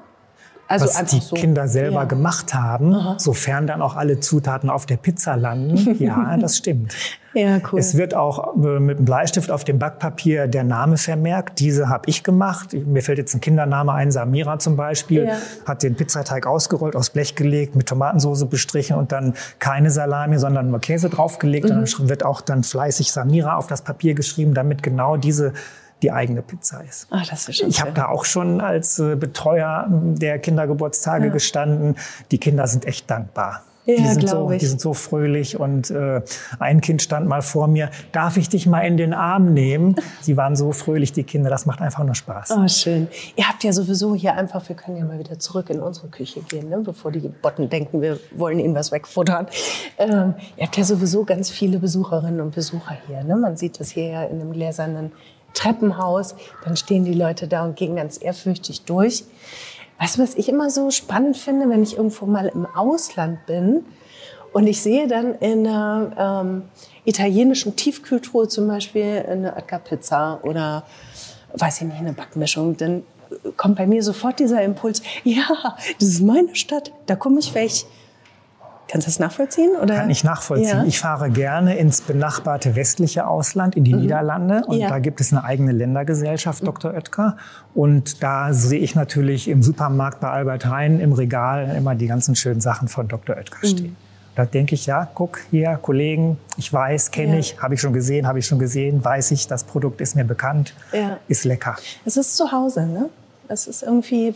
Also 0.82 0.86
was 0.86 1.12
die 1.12 1.20
so. 1.20 1.36
Kinder 1.36 1.68
selber 1.68 2.02
ja. 2.02 2.04
gemacht 2.06 2.54
haben, 2.54 2.94
Aha. 2.94 3.16
sofern 3.20 3.68
dann 3.68 3.82
auch 3.82 3.96
alle 3.96 4.20
Zutaten 4.20 4.70
auf 4.70 4.86
der 4.86 4.98
Pizza 4.98 5.36
landen. 5.36 5.98
Ja, 6.04 6.36
das 6.38 6.58
stimmt. 6.58 6.94
Ja, 7.34 7.60
cool. 7.72 7.80
Es 7.80 7.98
wird 7.98 8.14
auch 8.14 8.56
äh, 8.56 8.80
mit 8.80 8.98
einem 8.98 9.06
Bleistift 9.06 9.50
auf 9.50 9.64
dem 9.64 9.80
Backpapier 9.80 10.48
der 10.48 10.64
Name 10.64 10.98
vermerkt. 10.98 11.60
Diese 11.60 11.90
habe 11.90 12.10
ich 12.10 12.24
gemacht. 12.24 12.74
Mir 12.74 13.02
fällt 13.02 13.18
jetzt 13.18 13.34
ein 13.34 13.42
Kindername 13.42 13.94
ein, 13.94 14.12
Samira 14.12 14.60
zum 14.60 14.76
Beispiel. 14.76 15.26
Ja. 15.26 15.38
Hat 15.66 15.84
den 15.84 15.96
Pizzateig 15.96 16.46
ausgerollt, 16.46 16.96
aufs 16.96 17.10
Blech 17.10 17.36
gelegt, 17.36 17.76
mit 17.76 17.88
Tomatensauce 17.88 18.46
bestrichen 18.46 18.98
und 18.98 19.12
dann 19.12 19.34
keine 19.60 19.92
Salami, 19.92 20.38
sondern 20.38 20.70
nur 20.70 20.80
Käse 20.80 21.10
draufgelegt. 21.10 21.70
Mhm. 21.70 21.80
Und 21.80 22.00
dann 22.00 22.10
wird 22.10 22.26
auch 22.26 22.42
dann 22.42 22.64
fleißig 22.64 23.12
Samira 23.12 23.56
auf 23.56 23.68
das 23.68 23.82
Papier 23.82 24.14
geschrieben, 24.14 24.54
damit 24.54 24.84
genau 24.84 25.18
diese 25.18 25.54
die 26.04 26.12
eigene 26.12 26.42
Pizza 26.42 26.82
ist. 26.82 27.08
Ach, 27.10 27.26
das 27.26 27.48
ist 27.50 27.58
schon 27.58 27.70
ich 27.70 27.82
habe 27.82 27.92
da 27.94 28.08
auch 28.08 28.26
schon 28.26 28.62
als 28.62 29.00
äh, 29.00 29.16
Betreuer 29.16 29.88
der 29.90 30.38
Kindergeburtstage 30.38 31.28
ja. 31.28 31.32
gestanden. 31.32 31.96
Die 32.32 32.38
Kinder 32.38 32.68
sind 32.68 32.86
echt 32.86 33.10
dankbar. 33.10 33.64
Ja, 33.86 33.96
die, 33.98 34.06
sind 34.08 34.30
so, 34.30 34.50
ich. 34.50 34.60
die 34.60 34.66
sind 34.66 34.80
so 34.80 34.94
fröhlich 34.94 35.60
und 35.60 35.92
äh, 35.92 36.22
ein 36.58 36.80
Kind 36.80 37.02
stand 37.02 37.28
mal 37.28 37.42
vor 37.42 37.68
mir, 37.68 37.90
darf 38.14 38.38
ich 38.38 38.48
dich 38.48 38.66
mal 38.66 38.80
in 38.82 38.96
den 38.96 39.14
Arm 39.14 39.54
nehmen? 39.54 39.96
Die 40.26 40.38
waren 40.38 40.56
so 40.56 40.72
fröhlich, 40.72 41.12
die 41.12 41.24
Kinder, 41.24 41.50
das 41.50 41.66
macht 41.66 41.82
einfach 41.82 42.04
nur 42.06 42.16
Spaß. 42.16 42.52
Oh, 42.52 42.68
schön. 42.70 43.10
Ihr 43.36 43.48
habt 43.50 43.62
ja 43.66 43.74
sowieso 43.74 44.16
hier 44.16 44.36
einfach, 44.36 44.68
wir 44.70 44.78
können 44.78 44.96
ja 44.96 45.04
mal 45.04 45.20
wieder 45.20 45.38
zurück 45.38 45.70
in 45.70 45.82
unsere 45.82 46.08
Küche 46.08 46.40
gehen, 46.42 46.70
ne? 46.70 46.80
bevor 46.80 47.12
die 47.12 47.28
Botten 47.28 47.70
denken, 47.70 48.02
wir 48.02 48.20
wollen 48.32 48.60
ihnen 48.60 48.74
was 48.74 48.94
wegfuttern. 48.94 49.48
Ähm, 49.98 50.36
ihr 50.56 50.66
habt 50.66 50.78
ja 50.78 50.86
sowieso 50.86 51.26
ganz 51.26 51.50
viele 51.50 51.78
Besucherinnen 51.78 52.40
und 52.40 52.56
Besucher 52.56 52.96
hier. 53.08 53.24
Ne? 53.26 53.36
Man 53.36 53.58
sieht 53.58 53.82
das 53.82 53.92
hier 53.92 54.08
ja 54.08 54.24
in 54.24 54.40
einem 54.40 54.54
gläsernen 54.54 55.12
Treppenhaus, 55.54 56.36
dann 56.64 56.76
stehen 56.76 57.06
die 57.06 57.14
Leute 57.14 57.48
da 57.48 57.64
und 57.64 57.76
gehen 57.76 57.96
ganz 57.96 58.22
ehrfürchtig 58.22 58.84
durch. 58.86 59.24
Weißt 60.00 60.18
du, 60.18 60.24
was 60.24 60.36
ich 60.36 60.50
immer 60.50 60.70
so 60.70 60.92
spannend 60.92 61.38
finde, 61.38 61.70
wenn 61.70 61.84
ich 61.84 61.98
irgendwo 61.98 62.26
mal 62.26 62.48
im 62.48 62.66
Ausland 62.66 63.46
bin 63.46 63.86
und 64.52 64.68
ich 64.68 64.82
sehe 64.82 65.08
dann 65.08 65.36
in 65.36 65.68
einer 65.68 66.42
ähm, 66.46 66.64
italienischen 67.06 67.76
Tiefkühltruhe 67.76 68.48
zum 68.48 68.68
Beispiel 68.68 69.26
eine 69.28 69.56
Oetker-Pizza 69.56 70.40
oder, 70.44 70.84
weiß 71.54 71.82
ich 71.82 71.88
nicht, 71.88 71.98
eine 71.98 72.14
Backmischung, 72.14 72.78
dann 72.78 73.04
kommt 73.58 73.78
bei 73.78 73.88
mir 73.88 74.04
sofort 74.04 74.40
dieser 74.40 74.62
Impuls, 74.62 75.02
ja, 75.24 75.76
das 76.00 76.10
ist 76.10 76.22
meine 76.22 76.56
Stadt, 76.56 76.92
da 77.06 77.16
komme 77.16 77.40
ich 77.40 77.54
weg. 77.54 77.72
Kannst 78.94 79.08
du 79.08 79.10
das 79.10 79.18
nachvollziehen? 79.18 79.72
Oder? 79.82 79.96
Kann 79.96 80.12
ich 80.12 80.24
nachvollziehen. 80.24 80.68
Ja. 80.68 80.84
Ich 80.84 81.00
fahre 81.00 81.32
gerne 81.32 81.76
ins 81.78 82.02
benachbarte 82.02 82.76
westliche 82.76 83.26
Ausland, 83.26 83.76
in 83.76 83.84
die 83.84 83.96
mhm. 83.96 84.02
Niederlande. 84.02 84.62
Und 84.68 84.78
ja. 84.78 84.88
da 84.88 85.00
gibt 85.00 85.20
es 85.20 85.34
eine 85.34 85.44
eigene 85.44 85.72
Ländergesellschaft, 85.72 86.62
mhm. 86.62 86.68
Dr. 86.68 86.94
Oetker. 86.94 87.38
Und 87.74 88.22
da 88.22 88.54
sehe 88.54 88.78
ich 88.78 88.94
natürlich 88.94 89.48
im 89.48 89.64
Supermarkt 89.64 90.20
bei 90.20 90.30
Albert 90.30 90.68
Heijn 90.68 91.00
im 91.00 91.12
Regal 91.12 91.76
immer 91.76 91.96
die 91.96 92.06
ganzen 92.06 92.36
schönen 92.36 92.62
Sachen 92.62 92.88
von 92.88 93.08
Dr. 93.08 93.36
Oetker 93.36 93.58
mhm. 93.64 93.68
stehen. 93.68 93.96
Da 94.36 94.46
denke 94.46 94.76
ich, 94.76 94.86
ja, 94.86 95.10
guck 95.12 95.40
hier, 95.50 95.80
Kollegen, 95.82 96.38
ich 96.58 96.72
weiß, 96.72 97.10
kenne 97.10 97.34
ja. 97.34 97.40
ich, 97.40 97.60
habe 97.60 97.74
ich 97.74 97.82
schon 97.82 97.94
gesehen, 97.94 98.28
habe 98.28 98.38
ich 98.38 98.46
schon 98.46 98.60
gesehen, 98.60 99.04
weiß 99.04 99.32
ich, 99.32 99.48
das 99.48 99.64
Produkt 99.64 100.02
ist 100.02 100.16
mir 100.16 100.24
bekannt, 100.24 100.76
ist 101.28 101.46
lecker. 101.46 101.78
Es 102.06 102.16
ist 102.16 102.38
zu 102.38 102.52
Hause, 102.52 102.86
ne? 102.86 103.10
Es 103.48 103.66
ist 103.66 103.82
irgendwie 103.82 104.36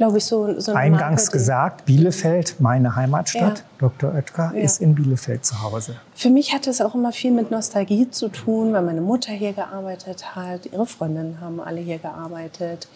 glaube 0.00 0.16
ich, 0.16 0.24
so, 0.24 0.58
so 0.58 0.72
Eingangs 0.72 1.24
Marke, 1.24 1.32
gesagt, 1.32 1.84
Bielefeld, 1.84 2.58
meine 2.58 2.96
Heimatstadt. 2.96 3.58
Ja. 3.58 3.64
Dr. 3.80 4.14
Oetker 4.14 4.50
ja. 4.54 4.62
ist 4.62 4.80
in 4.80 4.94
Bielefeld 4.94 5.44
zu 5.44 5.60
Hause. 5.60 5.96
Für 6.14 6.30
mich 6.30 6.54
hat 6.54 6.66
es 6.66 6.80
auch 6.80 6.94
immer 6.94 7.12
viel 7.12 7.32
mit 7.32 7.50
Nostalgie 7.50 8.10
zu 8.10 8.30
tun, 8.30 8.72
weil 8.72 8.80
meine 8.80 9.02
Mutter 9.02 9.30
hier 9.30 9.52
gearbeitet 9.52 10.34
hat, 10.34 10.64
ihre 10.72 10.86
Freundinnen 10.86 11.42
haben 11.42 11.60
alle 11.60 11.82
hier 11.82 11.98
gearbeitet. 11.98 12.88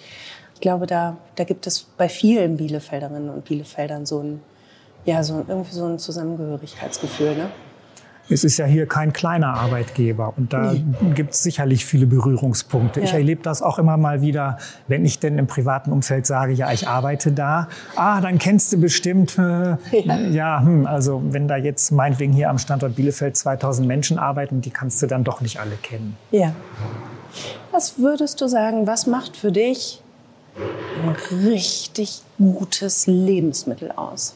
Ich 0.54 0.62
glaube, 0.62 0.86
da, 0.86 1.18
da 1.34 1.44
gibt 1.44 1.66
es 1.66 1.82
bei 1.82 2.08
vielen 2.08 2.56
Bielefelderinnen 2.56 3.28
und 3.28 3.44
Bielefeldern 3.44 4.06
so 4.06 4.20
ein, 4.20 4.40
ja, 5.04 5.22
so, 5.22 5.44
irgendwie 5.46 5.74
so 5.74 5.84
ein 5.84 5.98
Zusammengehörigkeitsgefühl. 5.98 7.36
Ne? 7.36 7.50
Es 8.28 8.42
ist 8.42 8.56
ja 8.56 8.64
hier 8.64 8.86
kein 8.86 9.12
kleiner 9.12 9.54
Arbeitgeber 9.54 10.32
und 10.36 10.52
da 10.52 10.72
nee. 10.72 10.82
gibt 11.14 11.34
es 11.34 11.42
sicherlich 11.42 11.84
viele 11.84 12.06
Berührungspunkte. 12.06 13.00
Ja. 13.00 13.06
Ich 13.06 13.12
erlebe 13.12 13.42
das 13.42 13.60
auch 13.60 13.78
immer 13.78 13.96
mal 13.96 14.22
wieder, 14.22 14.58
wenn 14.88 15.04
ich 15.04 15.18
denn 15.18 15.38
im 15.38 15.46
privaten 15.46 15.92
Umfeld 15.92 16.26
sage, 16.26 16.52
ja, 16.52 16.72
ich 16.72 16.88
arbeite 16.88 17.32
da. 17.32 17.68
Ah, 17.96 18.20
dann 18.20 18.38
kennst 18.38 18.72
du 18.72 18.78
bestimmt. 18.78 19.38
Äh, 19.38 19.76
ja, 19.92 20.18
ja 20.30 20.60
hm, 20.60 20.86
also 20.86 21.22
wenn 21.30 21.48
da 21.48 21.56
jetzt 21.56 21.90
meinetwegen 21.92 22.32
hier 22.32 22.48
am 22.48 22.58
Standort 22.58 22.96
Bielefeld 22.96 23.36
2000 23.36 23.86
Menschen 23.86 24.18
arbeiten, 24.18 24.62
die 24.62 24.70
kannst 24.70 25.02
du 25.02 25.06
dann 25.06 25.24
doch 25.24 25.40
nicht 25.40 25.60
alle 25.60 25.76
kennen. 25.82 26.16
Ja. 26.30 26.54
Was 27.72 27.98
würdest 27.98 28.40
du 28.40 28.46
sagen, 28.46 28.86
was 28.86 29.06
macht 29.06 29.36
für 29.36 29.52
dich 29.52 30.02
ein 31.02 31.16
richtig 31.50 32.22
gutes 32.38 33.06
Lebensmittel 33.06 33.92
aus? 33.92 34.34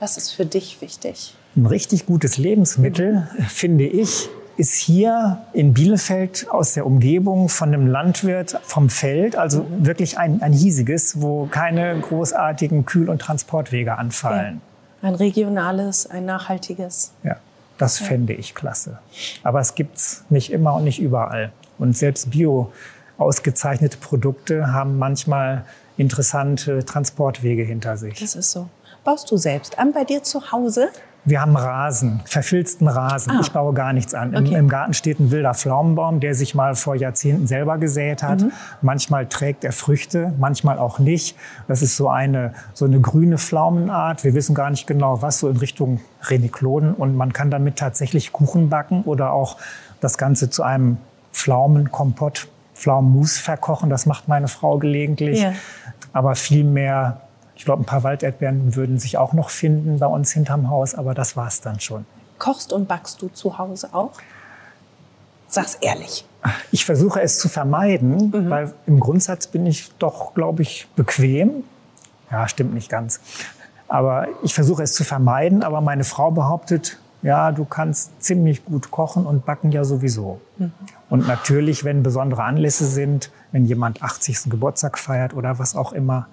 Was 0.00 0.16
ist 0.16 0.30
für 0.30 0.46
dich 0.46 0.80
wichtig? 0.80 1.34
Ein 1.56 1.66
richtig 1.66 2.06
gutes 2.06 2.38
Lebensmittel, 2.38 3.28
finde 3.48 3.84
ich, 3.84 4.28
ist 4.58 4.74
hier 4.74 5.38
in 5.52 5.72
Bielefeld 5.72 6.48
aus 6.50 6.74
der 6.74 6.84
Umgebung 6.84 7.48
von 7.48 7.68
einem 7.68 7.86
Landwirt 7.86 8.58
vom 8.64 8.90
Feld, 8.90 9.36
also 9.36 9.64
wirklich 9.78 10.18
ein, 10.18 10.42
ein 10.42 10.52
hiesiges, 10.52 11.22
wo 11.22 11.46
keine 11.46 11.98
großartigen 12.00 12.84
Kühl- 12.84 13.08
und 13.08 13.20
Transportwege 13.20 13.96
anfallen. 13.96 14.60
Ja. 15.00 15.08
Ein 15.08 15.14
regionales, 15.14 16.10
ein 16.10 16.24
nachhaltiges. 16.24 17.12
Ja, 17.22 17.36
das 17.78 18.00
ja. 18.00 18.06
fände 18.06 18.32
ich 18.32 18.56
klasse. 18.56 18.98
Aber 19.44 19.60
es 19.60 19.76
gibt 19.76 19.96
es 19.96 20.24
nicht 20.28 20.50
immer 20.50 20.74
und 20.74 20.84
nicht 20.84 21.00
überall. 21.00 21.52
Und 21.78 21.96
selbst 21.96 22.30
bio 22.30 22.72
ausgezeichnete 23.16 23.98
Produkte 23.98 24.72
haben 24.72 24.98
manchmal 24.98 25.64
interessante 25.96 26.84
Transportwege 26.84 27.62
hinter 27.62 27.96
sich. 27.96 28.18
Das 28.18 28.34
ist 28.34 28.50
so. 28.50 28.68
Baust 29.04 29.30
du 29.30 29.36
selbst 29.36 29.78
an 29.78 29.92
bei 29.92 30.02
dir 30.02 30.24
zu 30.24 30.50
Hause? 30.50 30.88
Wir 31.28 31.42
haben 31.42 31.56
Rasen, 31.56 32.20
verfilzten 32.24 32.88
Rasen. 32.88 33.32
Ah. 33.32 33.40
Ich 33.42 33.52
baue 33.52 33.74
gar 33.74 33.92
nichts 33.92 34.14
an. 34.14 34.34
Okay. 34.34 34.48
Im, 34.48 34.56
Im, 34.56 34.68
Garten 34.68 34.94
steht 34.94 35.20
ein 35.20 35.30
wilder 35.30 35.52
Pflaumenbaum, 35.52 36.20
der 36.20 36.34
sich 36.34 36.54
mal 36.54 36.74
vor 36.74 36.94
Jahrzehnten 36.94 37.46
selber 37.46 37.76
gesät 37.76 38.22
hat. 38.22 38.40
Mhm. 38.40 38.52
Manchmal 38.80 39.26
trägt 39.26 39.62
er 39.64 39.72
Früchte, 39.72 40.32
manchmal 40.38 40.78
auch 40.78 40.98
nicht. 40.98 41.36
Das 41.66 41.82
ist 41.82 41.96
so 41.96 42.08
eine, 42.08 42.54
so 42.72 42.86
eine 42.86 43.00
grüne 43.00 43.36
Pflaumenart. 43.36 44.24
Wir 44.24 44.32
wissen 44.32 44.54
gar 44.54 44.70
nicht 44.70 44.86
genau, 44.86 45.20
was, 45.20 45.40
so 45.40 45.48
in 45.48 45.58
Richtung 45.58 46.00
Renikloden. 46.22 46.94
Und 46.94 47.14
man 47.14 47.32
kann 47.32 47.50
damit 47.50 47.76
tatsächlich 47.76 48.32
Kuchen 48.32 48.70
backen 48.70 49.02
oder 49.02 49.32
auch 49.32 49.58
das 50.00 50.16
Ganze 50.16 50.48
zu 50.48 50.62
einem 50.62 50.96
Pflaumenkompott, 51.32 52.48
Pflaumenmus 52.74 53.38
verkochen. 53.38 53.90
Das 53.90 54.06
macht 54.06 54.28
meine 54.28 54.48
Frau 54.48 54.78
gelegentlich. 54.78 55.42
Ja. 55.42 55.52
Aber 56.12 56.34
viel 56.36 56.64
mehr 56.64 57.20
ich 57.58 57.64
glaube, 57.64 57.82
ein 57.82 57.86
paar 57.86 58.04
Walderdbeeren 58.04 58.76
würden 58.76 59.00
sich 59.00 59.18
auch 59.18 59.32
noch 59.32 59.50
finden 59.50 59.98
bei 59.98 60.06
uns 60.06 60.30
hinterm 60.30 60.70
Haus, 60.70 60.94
aber 60.94 61.12
das 61.12 61.36
war 61.36 61.48
es 61.48 61.60
dann 61.60 61.80
schon. 61.80 62.06
Kochst 62.38 62.72
und 62.72 62.86
backst 62.86 63.20
du 63.20 63.28
zu 63.28 63.58
Hause 63.58 63.90
auch? 63.92 64.12
Sag's 65.48 65.74
ehrlich. 65.80 66.24
Ich 66.70 66.84
versuche 66.84 67.20
es 67.20 67.38
zu 67.38 67.48
vermeiden, 67.48 68.30
mhm. 68.30 68.48
weil 68.48 68.74
im 68.86 69.00
Grundsatz 69.00 69.48
bin 69.48 69.66
ich 69.66 69.92
doch, 69.98 70.34
glaube 70.34 70.62
ich, 70.62 70.86
bequem. 70.94 71.64
Ja, 72.30 72.46
stimmt 72.46 72.74
nicht 72.74 72.88
ganz. 72.88 73.20
Aber 73.88 74.28
ich 74.44 74.54
versuche 74.54 74.84
es 74.84 74.94
zu 74.94 75.02
vermeiden. 75.02 75.64
Aber 75.64 75.80
meine 75.80 76.04
Frau 76.04 76.30
behauptet, 76.30 77.00
ja, 77.22 77.50
du 77.50 77.64
kannst 77.64 78.22
ziemlich 78.22 78.64
gut 78.64 78.92
kochen 78.92 79.26
und 79.26 79.44
backen 79.46 79.72
ja 79.72 79.82
sowieso. 79.82 80.40
Mhm. 80.58 80.72
Und 81.10 81.26
natürlich, 81.26 81.82
wenn 81.82 82.04
besondere 82.04 82.44
Anlässe 82.44 82.86
sind, 82.86 83.32
wenn 83.50 83.64
jemand 83.64 84.00
80. 84.00 84.48
Geburtstag 84.48 84.96
feiert 84.96 85.34
oder 85.34 85.58
was 85.58 85.74
auch 85.74 85.92
immer, 85.92 86.28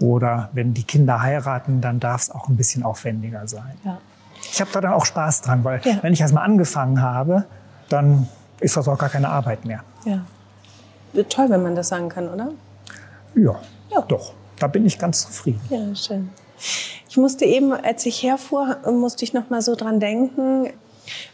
oder 0.00 0.50
wenn 0.52 0.74
die 0.74 0.84
Kinder 0.84 1.22
heiraten, 1.22 1.80
dann 1.80 2.00
darf 2.00 2.22
es 2.22 2.30
auch 2.30 2.48
ein 2.48 2.56
bisschen 2.56 2.82
aufwendiger 2.82 3.46
sein. 3.46 3.78
Ja. 3.84 3.98
Ich 4.42 4.60
habe 4.60 4.70
da 4.72 4.80
dann 4.80 4.92
auch 4.92 5.06
Spaß 5.06 5.42
dran, 5.42 5.64
weil 5.64 5.80
ja. 5.84 6.02
wenn 6.02 6.12
ich 6.12 6.20
erst 6.20 6.34
mal 6.34 6.42
angefangen 6.42 7.00
habe, 7.00 7.44
dann 7.88 8.28
ist 8.60 8.76
das 8.76 8.88
auch 8.88 8.98
gar 8.98 9.08
keine 9.08 9.28
Arbeit 9.28 9.64
mehr. 9.64 9.82
Ja. 10.04 10.20
Toll, 11.28 11.48
wenn 11.48 11.62
man 11.62 11.76
das 11.76 11.88
sagen 11.88 12.08
kann, 12.08 12.28
oder? 12.28 12.50
Ja, 13.34 13.56
ja. 13.90 14.00
doch. 14.02 14.32
Da 14.58 14.66
bin 14.66 14.86
ich 14.86 14.98
ganz 14.98 15.26
zufrieden. 15.26 15.60
Ja, 15.70 15.94
schön. 15.94 16.30
Ich 17.08 17.16
musste 17.16 17.44
eben, 17.44 17.72
als 17.72 18.06
ich 18.06 18.22
herfuhr, 18.22 18.78
musste 18.90 19.24
ich 19.24 19.34
noch 19.34 19.50
mal 19.50 19.62
so 19.62 19.74
dran 19.74 20.00
denken, 20.00 20.68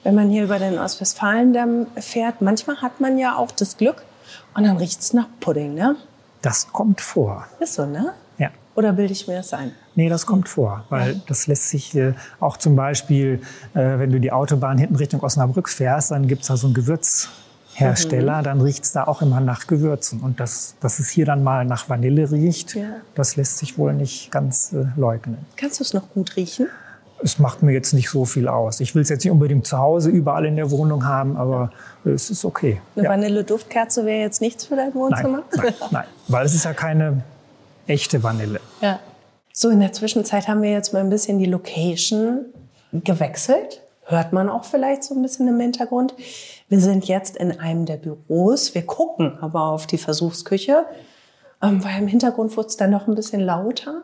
wenn 0.03 0.15
man 0.15 0.29
hier 0.29 0.45
über 0.45 0.59
den 0.59 0.79
Ostwestfalendamm 0.79 1.87
fährt, 1.97 2.41
manchmal 2.41 2.83
hat 2.83 3.01
man 3.01 3.19
ja 3.19 3.37
auch 3.37 3.51
das 3.51 3.77
Glück 3.77 4.03
und 4.55 4.65
dann 4.65 4.77
riecht 4.77 5.01
es 5.01 5.13
nach 5.13 5.29
Pudding, 5.41 5.75
ne? 5.75 5.97
Das 6.43 6.73
kommt 6.73 7.01
vor. 7.01 7.47
Ist 7.61 7.75
so, 7.75 7.87
ne? 7.87 8.15
Oder 8.81 8.95
bilde 8.95 9.13
ich 9.13 9.29
mir 9.29 9.37
das 9.37 9.53
ein? 9.53 9.73
Nee, 9.95 10.09
das 10.09 10.25
kommt 10.25 10.49
vor, 10.49 10.87
weil 10.89 11.21
das 11.27 11.47
lässt 11.47 11.69
sich 11.69 11.95
äh, 11.95 12.15
auch 12.41 12.57
zum 12.57 12.77
Beispiel, 12.77 13.43
äh, 13.75 13.99
wenn 13.99 14.11
du 14.11 14.19
die 14.19 14.33
Autobahn 14.33 14.79
hinten 14.79 14.97
Richtung 14.97 15.23
Osnabrück 15.23 15.69
fährst, 15.69 16.13
dann 16.13 16.27
gibt's 16.29 16.47
da 16.47 16.57
so 16.57 16.67
einen 16.67 16.73
Gewürzhersteller, 16.73 18.39
mhm. 18.39 18.45
dann 18.45 18.61
riecht's 18.63 18.93
da 18.93 19.05
auch 19.07 19.21
immer 19.21 19.41
nach 19.41 19.67
Gewürzen. 19.67 20.21
Und 20.21 20.41
dass, 20.41 20.77
dass 20.81 20.99
es 20.99 21.11
hier 21.11 21.27
dann 21.27 21.45
mal 21.45 21.67
nach 21.67 21.91
Vanille 21.91 22.31
riecht, 22.33 22.75
ja. 22.75 22.85
das 23.15 23.37
lässt 23.37 23.59
sich 23.59 23.77
wohl 23.77 23.93
nicht 23.93 24.31
ganz 24.31 24.73
äh, 24.73 24.87
leugnen. 24.99 25.45
Kannst 25.57 25.79
du 25.81 25.85
es 25.85 25.93
noch 25.93 26.09
gut 26.15 26.37
riechen? 26.37 26.67
Es 27.23 27.39
macht 27.39 27.63
mir 27.63 27.73
jetzt 27.73 27.93
nicht 27.93 28.09
so 28.09 28.25
viel 28.25 28.49
aus. 28.49 28.81
Ich 28.81 28.95
will 28.95 29.03
es 29.03 29.11
jetzt 29.11 29.25
nicht 29.25 29.31
unbedingt 29.31 29.67
zu 29.67 29.77
Hause 29.77 30.09
überall 30.09 30.47
in 30.47 30.57
der 30.57 30.71
Wohnung 30.71 31.05
haben, 31.05 31.37
aber 31.37 31.71
es 32.07 32.31
ist 32.31 32.47
okay. 32.47 32.81
Eine 32.97 33.05
ja. 33.05 33.11
Vanille-Duftkerze 33.11 34.07
wäre 34.07 34.23
jetzt 34.23 34.41
nichts 34.41 34.65
für 34.65 34.77
dein 34.77 34.95
Wohnzimmer? 34.95 35.43
Nein, 35.55 35.65
nein, 35.65 35.89
nein, 35.91 36.05
weil 36.29 36.47
es 36.47 36.55
ist 36.55 36.65
ja 36.65 36.73
keine 36.73 37.23
echte 37.87 38.23
Vanille. 38.23 38.61
Ja. 38.81 39.01
So, 39.53 39.69
in 39.69 39.81
der 39.81 39.93
Zwischenzeit 39.93 40.49
haben 40.49 40.63
wir 40.63 40.71
jetzt 40.71 40.93
mal 40.93 41.01
ein 41.01 41.11
bisschen 41.11 41.39
die 41.39 41.47
Location 41.47 42.47
gewechselt. 42.93 43.83
Hört 44.05 44.33
man 44.33 44.49
auch 44.49 44.65
vielleicht 44.65 45.05
so 45.05 45.15
ein 45.15 45.23
bisschen 45.23 45.49
im 45.49 45.61
Hintergrund. 45.61 46.15
Wir 46.69 46.81
sind 46.81 47.07
jetzt 47.07 47.37
in 47.37 47.59
einem 47.61 47.87
der 47.87 47.97
Büros. 47.97 48.75
Wir 48.75 48.87
gucken 48.87 49.39
aber 49.41 49.65
auf 49.65 49.87
die 49.87 49.99
Versuchsküche, 49.99 50.85
ähm, 51.63 51.85
weil 51.85 51.99
im 51.99 52.09
Hintergrund 52.09 52.57
wurde 52.57 52.69
es 52.69 52.77
dann 52.77 52.91
noch 52.91 53.07
ein 53.07 53.15
bisschen 53.15 53.41
lauter. 53.41 54.03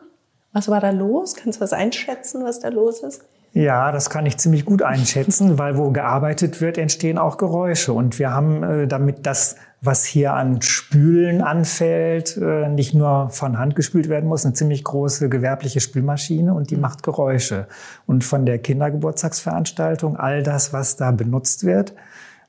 Was 0.53 0.69
war 0.69 0.79
da 0.79 0.91
los? 0.91 1.35
Kannst 1.35 1.59
du 1.59 1.63
was 1.63 1.73
einschätzen, 1.73 2.43
was 2.43 2.59
da 2.59 2.69
los 2.69 2.99
ist? 2.99 3.23
Ja, 3.53 3.91
das 3.91 4.09
kann 4.09 4.25
ich 4.25 4.37
ziemlich 4.37 4.65
gut 4.65 4.81
einschätzen, 4.81 5.57
weil 5.57 5.77
wo 5.77 5.91
gearbeitet 5.91 6.61
wird, 6.61 6.77
entstehen 6.77 7.17
auch 7.17 7.37
Geräusche. 7.37 7.93
Und 7.93 8.19
wir 8.19 8.31
haben, 8.31 8.63
äh, 8.63 8.87
damit 8.87 9.25
das, 9.25 9.55
was 9.81 10.05
hier 10.05 10.33
an 10.33 10.61
Spülen 10.61 11.41
anfällt, 11.41 12.37
äh, 12.37 12.67
nicht 12.69 12.93
nur 12.93 13.29
von 13.29 13.59
Hand 13.59 13.75
gespült 13.75 14.09
werden 14.09 14.27
muss, 14.27 14.43
eine 14.43 14.53
ziemlich 14.53 14.83
große 14.83 15.29
gewerbliche 15.29 15.79
Spülmaschine 15.79 16.53
und 16.53 16.71
die 16.71 16.75
mhm. 16.75 16.81
macht 16.81 17.03
Geräusche. 17.03 17.67
Und 18.05 18.23
von 18.23 18.45
der 18.45 18.57
Kindergeburtstagsveranstaltung, 18.59 20.17
all 20.17 20.41
das, 20.41 20.73
was 20.73 20.95
da 20.95 21.11
benutzt 21.11 21.63
wird, 21.63 21.93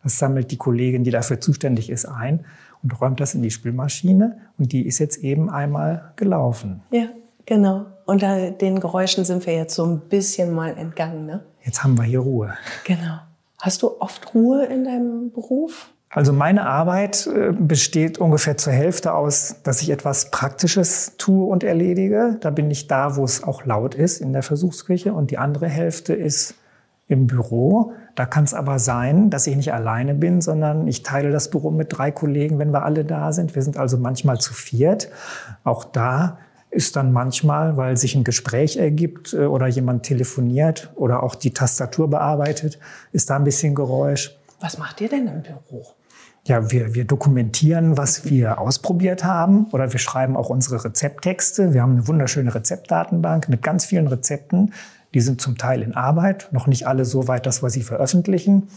das 0.02 0.18
sammelt 0.18 0.50
die 0.50 0.56
Kollegin, 0.56 1.04
die 1.04 1.10
dafür 1.10 1.40
zuständig 1.40 1.90
ist, 1.90 2.06
ein 2.06 2.44
und 2.82 3.00
räumt 3.00 3.20
das 3.20 3.34
in 3.34 3.42
die 3.42 3.50
Spülmaschine. 3.50 4.38
Und 4.56 4.72
die 4.72 4.86
ist 4.86 4.98
jetzt 4.98 5.18
eben 5.18 5.50
einmal 5.50 6.12
gelaufen. 6.16 6.82
Ja, 6.90 7.08
genau. 7.44 7.86
Und 8.06 8.22
den 8.22 8.80
Geräuschen 8.80 9.24
sind 9.24 9.44
wir 9.44 9.54
jetzt 9.54 9.74
so 9.74 9.84
ein 9.84 10.00
bisschen 10.00 10.54
mal 10.54 10.76
entgangen. 10.78 11.26
Ne? 11.26 11.44
Jetzt 11.62 11.82
haben 11.82 11.98
wir 11.98 12.04
hier 12.04 12.20
Ruhe. 12.20 12.54
Genau. 12.84 13.18
Hast 13.60 13.82
du 13.82 14.00
oft 14.00 14.34
Ruhe 14.34 14.64
in 14.64 14.84
deinem 14.84 15.32
Beruf? 15.32 15.90
Also 16.10 16.32
meine 16.32 16.66
Arbeit 16.66 17.26
äh, 17.26 17.52
besteht 17.52 18.18
ungefähr 18.18 18.56
zur 18.56 18.72
Hälfte 18.72 19.12
aus, 19.12 19.56
dass 19.62 19.82
ich 19.82 19.90
etwas 19.90 20.30
Praktisches 20.30 21.14
tue 21.18 21.46
und 21.46 21.64
erledige. 21.64 22.38
Da 22.40 22.50
bin 22.50 22.70
ich 22.70 22.86
da, 22.86 23.16
wo 23.16 23.24
es 23.24 23.42
auch 23.42 23.66
laut 23.66 23.94
ist 23.94 24.20
in 24.20 24.32
der 24.32 24.42
Versuchsküche. 24.42 25.12
Und 25.12 25.30
die 25.30 25.38
andere 25.38 25.68
Hälfte 25.68 26.14
ist 26.14 26.54
im 27.08 27.26
Büro. 27.26 27.92
Da 28.14 28.24
kann 28.26 28.44
es 28.44 28.54
aber 28.54 28.78
sein, 28.78 29.28
dass 29.28 29.46
ich 29.46 29.56
nicht 29.56 29.72
alleine 29.72 30.14
bin, 30.14 30.40
sondern 30.40 30.88
ich 30.88 31.02
teile 31.02 31.30
das 31.30 31.50
Büro 31.50 31.70
mit 31.70 31.88
drei 31.90 32.10
Kollegen, 32.10 32.58
wenn 32.58 32.70
wir 32.72 32.84
alle 32.84 33.04
da 33.04 33.32
sind. 33.32 33.54
Wir 33.54 33.62
sind 33.62 33.76
also 33.76 33.98
manchmal 33.98 34.38
zu 34.38 34.54
viert. 34.54 35.10
Auch 35.62 35.84
da 35.84 36.38
ist 36.70 36.96
dann 36.96 37.12
manchmal, 37.12 37.76
weil 37.76 37.96
sich 37.96 38.14
ein 38.14 38.24
Gespräch 38.24 38.76
ergibt 38.76 39.34
äh, 39.34 39.44
oder 39.44 39.66
jemand 39.66 40.04
telefoniert 40.04 40.90
oder 40.96 41.22
auch 41.22 41.34
die 41.34 41.52
Tastatur 41.52 42.08
bearbeitet, 42.08 42.78
ist 43.12 43.30
da 43.30 43.36
ein 43.36 43.44
bisschen 43.44 43.74
Geräusch. 43.74 44.36
Was 44.60 44.78
macht 44.78 45.00
ihr 45.00 45.08
denn 45.08 45.28
im 45.28 45.42
Büro? 45.42 45.86
Ja, 46.48 46.70
wir, 46.70 46.94
wir 46.94 47.04
dokumentieren, 47.04 47.98
was 47.98 48.24
wir 48.24 48.58
ausprobiert 48.58 49.22
haben 49.22 49.66
oder 49.72 49.92
wir 49.92 50.00
schreiben 50.00 50.34
auch 50.34 50.48
unsere 50.48 50.82
Rezepttexte. 50.82 51.74
Wir 51.74 51.82
haben 51.82 51.92
eine 51.92 52.08
wunderschöne 52.08 52.54
Rezeptdatenbank 52.54 53.50
mit 53.50 53.62
ganz 53.62 53.84
vielen 53.84 54.08
Rezepten. 54.08 54.72
Die 55.12 55.20
sind 55.20 55.42
zum 55.42 55.58
Teil 55.58 55.82
in 55.82 55.94
Arbeit, 55.94 56.48
noch 56.50 56.66
nicht 56.66 56.86
alle 56.86 57.04
so 57.04 57.28
weit, 57.28 57.44
dass 57.44 57.62
wir 57.62 57.68
sie 57.68 57.82
veröffentlichen. 57.82 58.68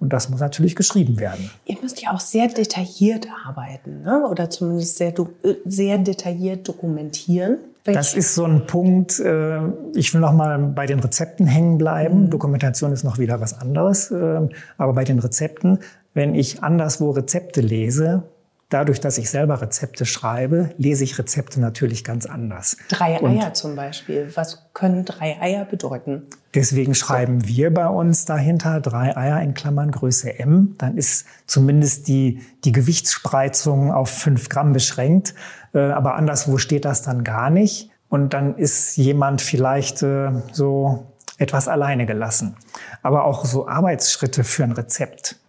Und 0.00 0.12
das 0.12 0.28
muss 0.28 0.40
natürlich 0.40 0.74
geschrieben 0.74 1.20
werden. 1.20 1.50
Ihr 1.66 1.76
müsst 1.80 2.02
ja 2.02 2.10
auch 2.10 2.20
sehr 2.20 2.48
detailliert 2.48 3.28
arbeiten, 3.46 4.02
ne? 4.02 4.26
oder 4.28 4.50
zumindest 4.50 4.96
sehr, 4.96 5.16
äh, 5.16 5.54
sehr 5.64 5.98
detailliert 5.98 6.66
dokumentieren. 6.66 7.58
Das 7.84 8.14
ist 8.14 8.34
so 8.34 8.44
ein 8.44 8.66
Punkt, 8.66 9.20
äh, 9.20 9.60
ich 9.94 10.12
will 10.12 10.20
noch 10.20 10.32
mal 10.32 10.58
bei 10.58 10.86
den 10.86 11.00
Rezepten 11.00 11.46
hängen 11.46 11.78
bleiben. 11.78 12.24
Mhm. 12.24 12.30
Dokumentation 12.30 12.92
ist 12.92 13.04
noch 13.04 13.18
wieder 13.18 13.40
was 13.40 13.58
anderes. 13.58 14.10
Äh, 14.10 14.48
aber 14.76 14.92
bei 14.92 15.04
den 15.04 15.18
Rezepten, 15.18 15.78
wenn 16.14 16.34
ich 16.34 16.62
anderswo 16.62 17.10
Rezepte 17.10 17.60
lese, 17.60 18.24
Dadurch, 18.70 19.00
dass 19.00 19.18
ich 19.18 19.28
selber 19.30 19.60
Rezepte 19.60 20.06
schreibe, 20.06 20.70
lese 20.78 21.02
ich 21.02 21.18
Rezepte 21.18 21.60
natürlich 21.60 22.04
ganz 22.04 22.24
anders. 22.24 22.76
Drei 22.88 23.16
Eier 23.16 23.22
Und 23.22 23.56
zum 23.56 23.74
Beispiel. 23.74 24.30
Was 24.36 24.70
können 24.74 25.04
drei 25.04 25.42
Eier 25.42 25.64
bedeuten? 25.64 26.22
Deswegen 26.54 26.94
schreiben 26.94 27.48
wir 27.48 27.74
bei 27.74 27.88
uns 27.88 28.26
dahinter 28.26 28.80
drei 28.80 29.16
Eier 29.16 29.42
in 29.42 29.54
Klammern 29.54 29.90
Größe 29.90 30.38
M. 30.38 30.76
Dann 30.78 30.96
ist 30.96 31.26
zumindest 31.46 32.06
die, 32.06 32.42
die 32.64 32.70
Gewichtsspreizung 32.70 33.92
auf 33.92 34.08
fünf 34.08 34.48
Gramm 34.48 34.72
beschränkt. 34.72 35.34
Äh, 35.74 35.80
aber 35.80 36.14
anderswo 36.14 36.56
steht 36.56 36.84
das 36.84 37.02
dann 37.02 37.24
gar 37.24 37.50
nicht. 37.50 37.90
Und 38.08 38.34
dann 38.34 38.56
ist 38.56 38.96
jemand 38.96 39.42
vielleicht 39.42 40.04
äh, 40.04 40.30
so 40.52 41.08
etwas 41.38 41.66
alleine 41.66 42.06
gelassen. 42.06 42.56
Aber 43.02 43.24
auch 43.24 43.44
so 43.44 43.66
Arbeitsschritte 43.66 44.44
für 44.44 44.62
ein 44.62 44.72
Rezept 44.72 45.39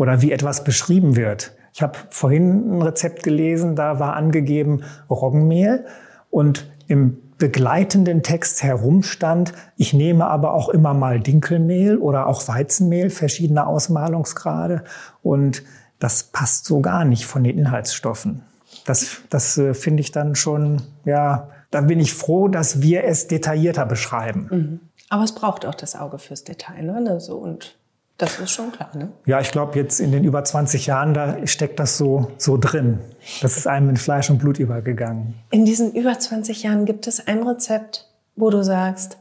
oder 0.00 0.22
wie 0.22 0.32
etwas 0.32 0.64
beschrieben 0.64 1.14
wird 1.14 1.52
ich 1.72 1.82
habe 1.82 1.98
vorhin 2.10 2.78
ein 2.78 2.82
Rezept 2.82 3.22
gelesen, 3.22 3.76
da 3.76 3.98
war 3.98 4.14
angegeben 4.14 4.82
Roggenmehl 5.08 5.86
und 6.30 6.68
im 6.88 7.18
begleitenden 7.38 8.22
Text 8.22 8.62
herumstand, 8.62 9.54
ich 9.76 9.94
nehme 9.94 10.26
aber 10.26 10.52
auch 10.52 10.68
immer 10.68 10.92
mal 10.92 11.20
Dinkelmehl 11.20 11.96
oder 11.96 12.26
auch 12.26 12.46
Weizenmehl, 12.48 13.08
verschiedene 13.08 13.66
Ausmalungsgrade 13.66 14.84
und 15.22 15.62
das 15.98 16.24
passt 16.24 16.66
so 16.66 16.80
gar 16.80 17.04
nicht 17.04 17.26
von 17.26 17.44
den 17.44 17.58
Inhaltsstoffen. 17.58 18.42
Das, 18.84 19.22
das 19.30 19.56
äh, 19.58 19.74
finde 19.74 20.00
ich 20.00 20.12
dann 20.12 20.34
schon, 20.34 20.82
ja, 21.04 21.48
da 21.70 21.82
bin 21.82 22.00
ich 22.00 22.14
froh, 22.14 22.48
dass 22.48 22.82
wir 22.82 23.04
es 23.04 23.28
detaillierter 23.28 23.86
beschreiben. 23.86 24.48
Mhm. 24.50 24.80
Aber 25.08 25.24
es 25.24 25.34
braucht 25.34 25.66
auch 25.66 25.74
das 25.74 25.96
Auge 25.96 26.18
fürs 26.18 26.44
Detail, 26.44 26.82
ne? 26.82 27.20
So 27.20 27.36
und 27.36 27.79
das 28.20 28.38
ist 28.38 28.50
schon 28.50 28.72
klar, 28.72 28.90
ne? 28.94 29.10
Ja, 29.26 29.40
ich 29.40 29.50
glaube, 29.50 29.78
jetzt 29.78 30.00
in 30.00 30.12
den 30.12 30.24
über 30.24 30.44
20 30.44 30.86
Jahren, 30.86 31.14
da 31.14 31.46
steckt 31.46 31.80
das 31.80 31.96
so, 31.96 32.30
so 32.36 32.56
drin. 32.56 32.98
Das 33.40 33.56
ist 33.56 33.66
einem 33.66 33.90
in 33.90 33.96
Fleisch 33.96 34.30
und 34.30 34.38
Blut 34.38 34.58
übergegangen. 34.58 35.34
In 35.50 35.64
diesen 35.64 35.92
über 35.92 36.18
20 36.18 36.62
Jahren 36.62 36.84
gibt 36.84 37.06
es 37.06 37.26
ein 37.26 37.42
Rezept, 37.42 38.06
wo 38.36 38.50
du 38.50 38.62
sagst, 38.62 39.16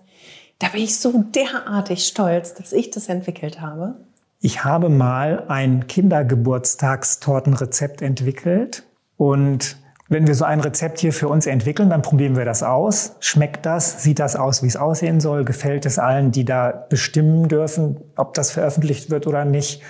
da 0.59 0.67
bin 0.69 0.83
ich 0.83 0.99
so 0.99 1.23
derartig 1.33 2.05
stolz, 2.05 2.53
dass 2.53 2.73
ich 2.73 2.91
das 2.91 3.07
entwickelt 3.07 3.61
habe. 3.61 3.95
Ich 4.41 4.63
habe 4.63 4.87
mal 4.89 5.45
ein 5.47 5.87
Kindergeburtstagstortenrezept 5.87 8.01
entwickelt 8.01 8.83
und 9.17 9.77
wenn 10.09 10.25
wir 10.25 10.33
so 10.33 10.43
ein 10.43 10.59
Rezept 10.59 10.99
hier 10.99 11.13
für 11.13 11.27
uns 11.27 11.45
entwickeln, 11.45 11.91
dann 11.91 12.01
probieren 12.01 12.35
wir 12.35 12.43
das 12.43 12.63
aus. 12.63 13.15
Schmeckt 13.19 13.65
das? 13.65 14.01
Sieht 14.03 14.19
das 14.19 14.35
aus, 14.35 14.63
wie 14.63 14.67
es 14.67 14.75
aussehen 14.75 15.19
soll? 15.19 15.45
Gefällt 15.45 15.85
es 15.85 15.99
allen, 15.99 16.31
die 16.31 16.45
da 16.45 16.71
bestimmen 16.89 17.47
dürfen, 17.47 17.97
ob 18.15 18.33
das 18.33 18.51
veröffentlicht 18.51 19.11
wird 19.11 19.27
oder 19.27 19.45
nicht? 19.45 19.83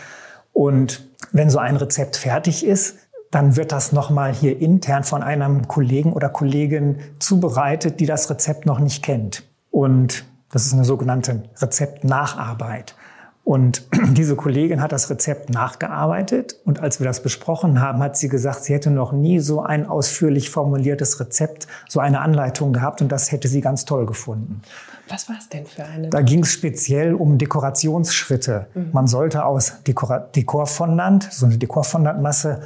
Und 0.52 1.08
wenn 1.32 1.50
so 1.50 1.58
ein 1.58 1.78
Rezept 1.78 2.18
fertig 2.18 2.66
ist, 2.66 2.98
dann 3.32 3.56
wird 3.56 3.72
das 3.72 3.94
nochmal 3.94 4.34
hier 4.34 4.60
intern 4.60 5.04
von 5.04 5.24
einem 5.24 5.68
Kollegen 5.68 6.12
oder 6.12 6.30
Kollegin 6.30 7.00
zubereitet, 7.20 8.00
die 8.02 8.06
das 8.06 8.30
Rezept 8.30 8.66
noch 8.66 8.80
nicht 8.80 9.04
kennt. 9.04 9.44
Und 9.72 10.26
das 10.52 10.66
ist 10.66 10.74
eine 10.74 10.84
sogenannte 10.84 11.44
Rezeptnacharbeit. 11.58 12.96
Und 13.50 13.88
diese 14.12 14.36
Kollegin 14.36 14.80
hat 14.80 14.92
das 14.92 15.10
Rezept 15.10 15.50
nachgearbeitet 15.50 16.58
und 16.66 16.82
als 16.82 17.00
wir 17.00 17.08
das 17.08 17.24
besprochen 17.24 17.82
haben, 17.82 17.98
hat 18.04 18.16
sie 18.16 18.30
gesagt, 18.30 18.64
sie 18.64 18.76
hätte 18.76 18.92
noch 18.92 19.12
nie 19.12 19.40
so 19.40 19.64
ein 19.64 19.88
ausführlich 19.88 20.52
formuliertes 20.52 21.20
Rezept, 21.20 21.68
so 21.88 22.00
eine 22.00 22.22
Anleitung 22.22 22.74
gehabt 22.74 23.02
und 23.02 23.12
das 23.12 23.32
hätte 23.32 23.48
sie 23.48 23.62
ganz 23.62 23.86
toll 23.86 24.06
gefunden. 24.06 24.62
Was 25.08 25.30
war 25.30 25.38
es 25.40 25.50
denn 25.50 25.66
für 25.66 25.84
eine? 25.84 26.10
Da 26.10 26.22
ging 26.22 26.44
es 26.44 26.52
speziell 26.52 27.16
um 27.16 27.40
Dekorationsschritte. 27.40 28.68
Mhm. 28.76 28.90
Man 28.94 29.08
sollte 29.08 29.44
aus 29.44 29.82
Dekor 29.82 30.30
Dekorfondant, 30.36 31.28
so 31.32 31.48
eine 31.48 31.58
Dekorfondantmasse, 31.58 32.62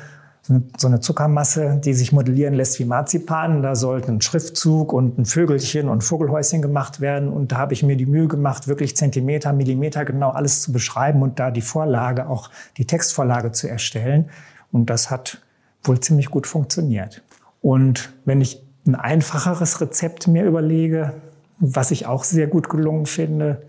so 0.77 0.87
eine 0.87 0.99
Zuckermasse, 0.99 1.79
die 1.83 1.93
sich 1.93 2.11
modellieren 2.11 2.53
lässt 2.53 2.77
wie 2.77 2.85
Marzipan. 2.85 3.61
Da 3.61 3.75
sollten 3.75 4.15
ein 4.15 4.21
Schriftzug 4.21 4.91
und 4.91 5.17
ein 5.17 5.25
Vögelchen 5.25 5.87
und 5.87 6.03
Vogelhäuschen 6.03 6.61
gemacht 6.61 6.99
werden. 6.99 7.29
Und 7.29 7.53
da 7.53 7.57
habe 7.57 7.73
ich 7.73 7.81
mir 7.81 7.95
die 7.95 8.05
Mühe 8.05 8.27
gemacht, 8.27 8.67
wirklich 8.67 8.97
Zentimeter, 8.97 9.53
Millimeter 9.53 10.03
genau 10.03 10.31
alles 10.31 10.61
zu 10.61 10.73
beschreiben 10.73 11.21
und 11.21 11.39
da 11.39 11.49
die 11.49 11.61
Vorlage, 11.61 12.27
auch 12.27 12.49
die 12.77 12.85
Textvorlage 12.85 13.53
zu 13.53 13.69
erstellen. 13.69 14.29
Und 14.71 14.89
das 14.89 15.09
hat 15.09 15.41
wohl 15.83 16.01
ziemlich 16.01 16.29
gut 16.29 16.45
funktioniert. 16.45 17.23
Und 17.61 18.11
wenn 18.25 18.41
ich 18.41 18.61
ein 18.85 18.95
einfacheres 18.95 19.79
Rezept 19.79 20.27
mir 20.27 20.43
überlege, 20.43 21.13
was 21.59 21.91
ich 21.91 22.05
auch 22.05 22.25
sehr 22.25 22.47
gut 22.47 22.69
gelungen 22.69 23.05
finde, 23.05 23.61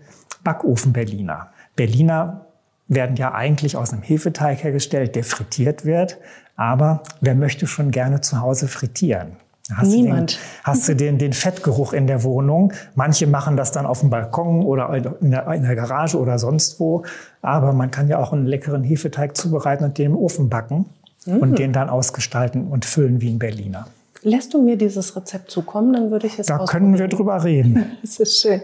Backofen 0.43 0.91
Berliner. 0.91 1.51
Berliner 1.77 2.47
werden 2.87 3.15
ja 3.15 3.33
eigentlich 3.33 3.77
aus 3.77 3.93
einem 3.93 4.03
Hefeteig 4.03 4.63
hergestellt, 4.63 5.15
der 5.15 5.23
frittiert 5.23 5.85
wird. 5.85 6.17
Aber 6.55 7.03
wer 7.21 7.35
möchte 7.35 7.67
schon 7.67 7.91
gerne 7.91 8.21
zu 8.21 8.41
Hause 8.41 8.67
frittieren? 8.67 9.37
Hast 9.73 9.89
Niemand. 9.89 10.33
Du 10.33 10.35
den, 10.35 10.63
hast 10.63 10.87
du 10.87 10.95
den, 10.95 11.17
den 11.17 11.33
Fettgeruch 11.33 11.93
in 11.93 12.05
der 12.05 12.23
Wohnung? 12.23 12.71
Manche 12.93 13.25
machen 13.25 13.57
das 13.57 13.71
dann 13.71 13.87
auf 13.87 14.01
dem 14.01 14.11
Balkon 14.11 14.63
oder 14.63 14.93
in 15.21 15.31
der, 15.31 15.47
in 15.51 15.63
der 15.63 15.75
Garage 15.75 16.19
oder 16.19 16.37
sonst 16.37 16.79
wo. 16.79 17.03
Aber 17.41 17.73
man 17.73 17.89
kann 17.89 18.07
ja 18.07 18.19
auch 18.19 18.31
einen 18.31 18.45
leckeren 18.45 18.83
Hefeteig 18.83 19.35
zubereiten 19.35 19.83
und 19.83 19.97
den 19.97 20.11
im 20.11 20.17
Ofen 20.17 20.49
backen 20.49 20.85
mhm. 21.25 21.37
und 21.37 21.59
den 21.59 21.73
dann 21.73 21.89
ausgestalten 21.89 22.67
und 22.67 22.85
füllen 22.85 23.21
wie 23.21 23.29
ein 23.31 23.39
Berliner. 23.39 23.87
Lässt 24.21 24.53
du 24.53 24.61
mir 24.61 24.75
dieses 24.75 25.15
Rezept 25.15 25.51
zukommen, 25.51 25.93
dann 25.93 26.11
würde 26.11 26.27
ich 26.27 26.39
es 26.39 26.47
Da 26.47 26.65
können 26.65 26.97
wir 26.97 27.07
drüber 27.07 27.43
reden. 27.43 27.91
das 28.01 28.19
ist 28.19 28.41
schön. 28.41 28.61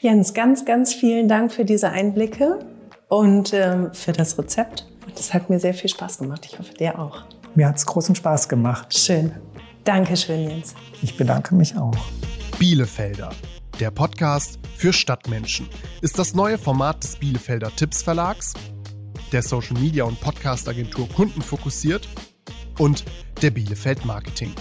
Jens, 0.00 0.34
ganz, 0.34 0.64
ganz 0.64 0.92
vielen 0.92 1.28
Dank 1.28 1.52
für 1.52 1.64
diese 1.64 1.90
Einblicke 1.90 2.58
und 3.08 3.52
ähm, 3.52 3.90
für 3.92 4.12
das 4.12 4.38
Rezept. 4.38 4.86
Das 5.14 5.34
hat 5.34 5.50
mir 5.50 5.58
sehr 5.58 5.74
viel 5.74 5.90
Spaß 5.90 6.18
gemacht. 6.18 6.46
Ich 6.50 6.58
hoffe, 6.58 6.74
dir 6.74 6.98
auch. 6.98 7.24
Mir 7.54 7.68
hat 7.68 7.76
es 7.76 7.86
großen 7.86 8.14
Spaß 8.14 8.48
gemacht. 8.48 8.96
Schön. 8.96 9.32
Dankeschön, 9.84 10.48
Jens. 10.48 10.74
Ich 11.02 11.16
bedanke 11.16 11.54
mich 11.54 11.76
auch. 11.76 11.96
Bielefelder, 12.58 13.30
der 13.80 13.90
Podcast 13.90 14.58
für 14.76 14.92
Stadtmenschen, 14.92 15.68
ist 16.02 16.18
das 16.18 16.34
neue 16.34 16.58
Format 16.58 17.02
des 17.02 17.16
Bielefelder 17.16 17.74
Tipps 17.74 18.02
Verlags, 18.02 18.54
der 19.32 19.42
Social 19.42 19.78
Media 19.80 20.04
und 20.04 20.20
Podcast 20.20 20.68
Agentur 20.68 21.08
Kunden 21.08 21.42
fokussiert 21.42 22.06
und 22.78 23.04
der 23.42 23.50
Bielefeld 23.50 24.04
Marketing. 24.04 24.52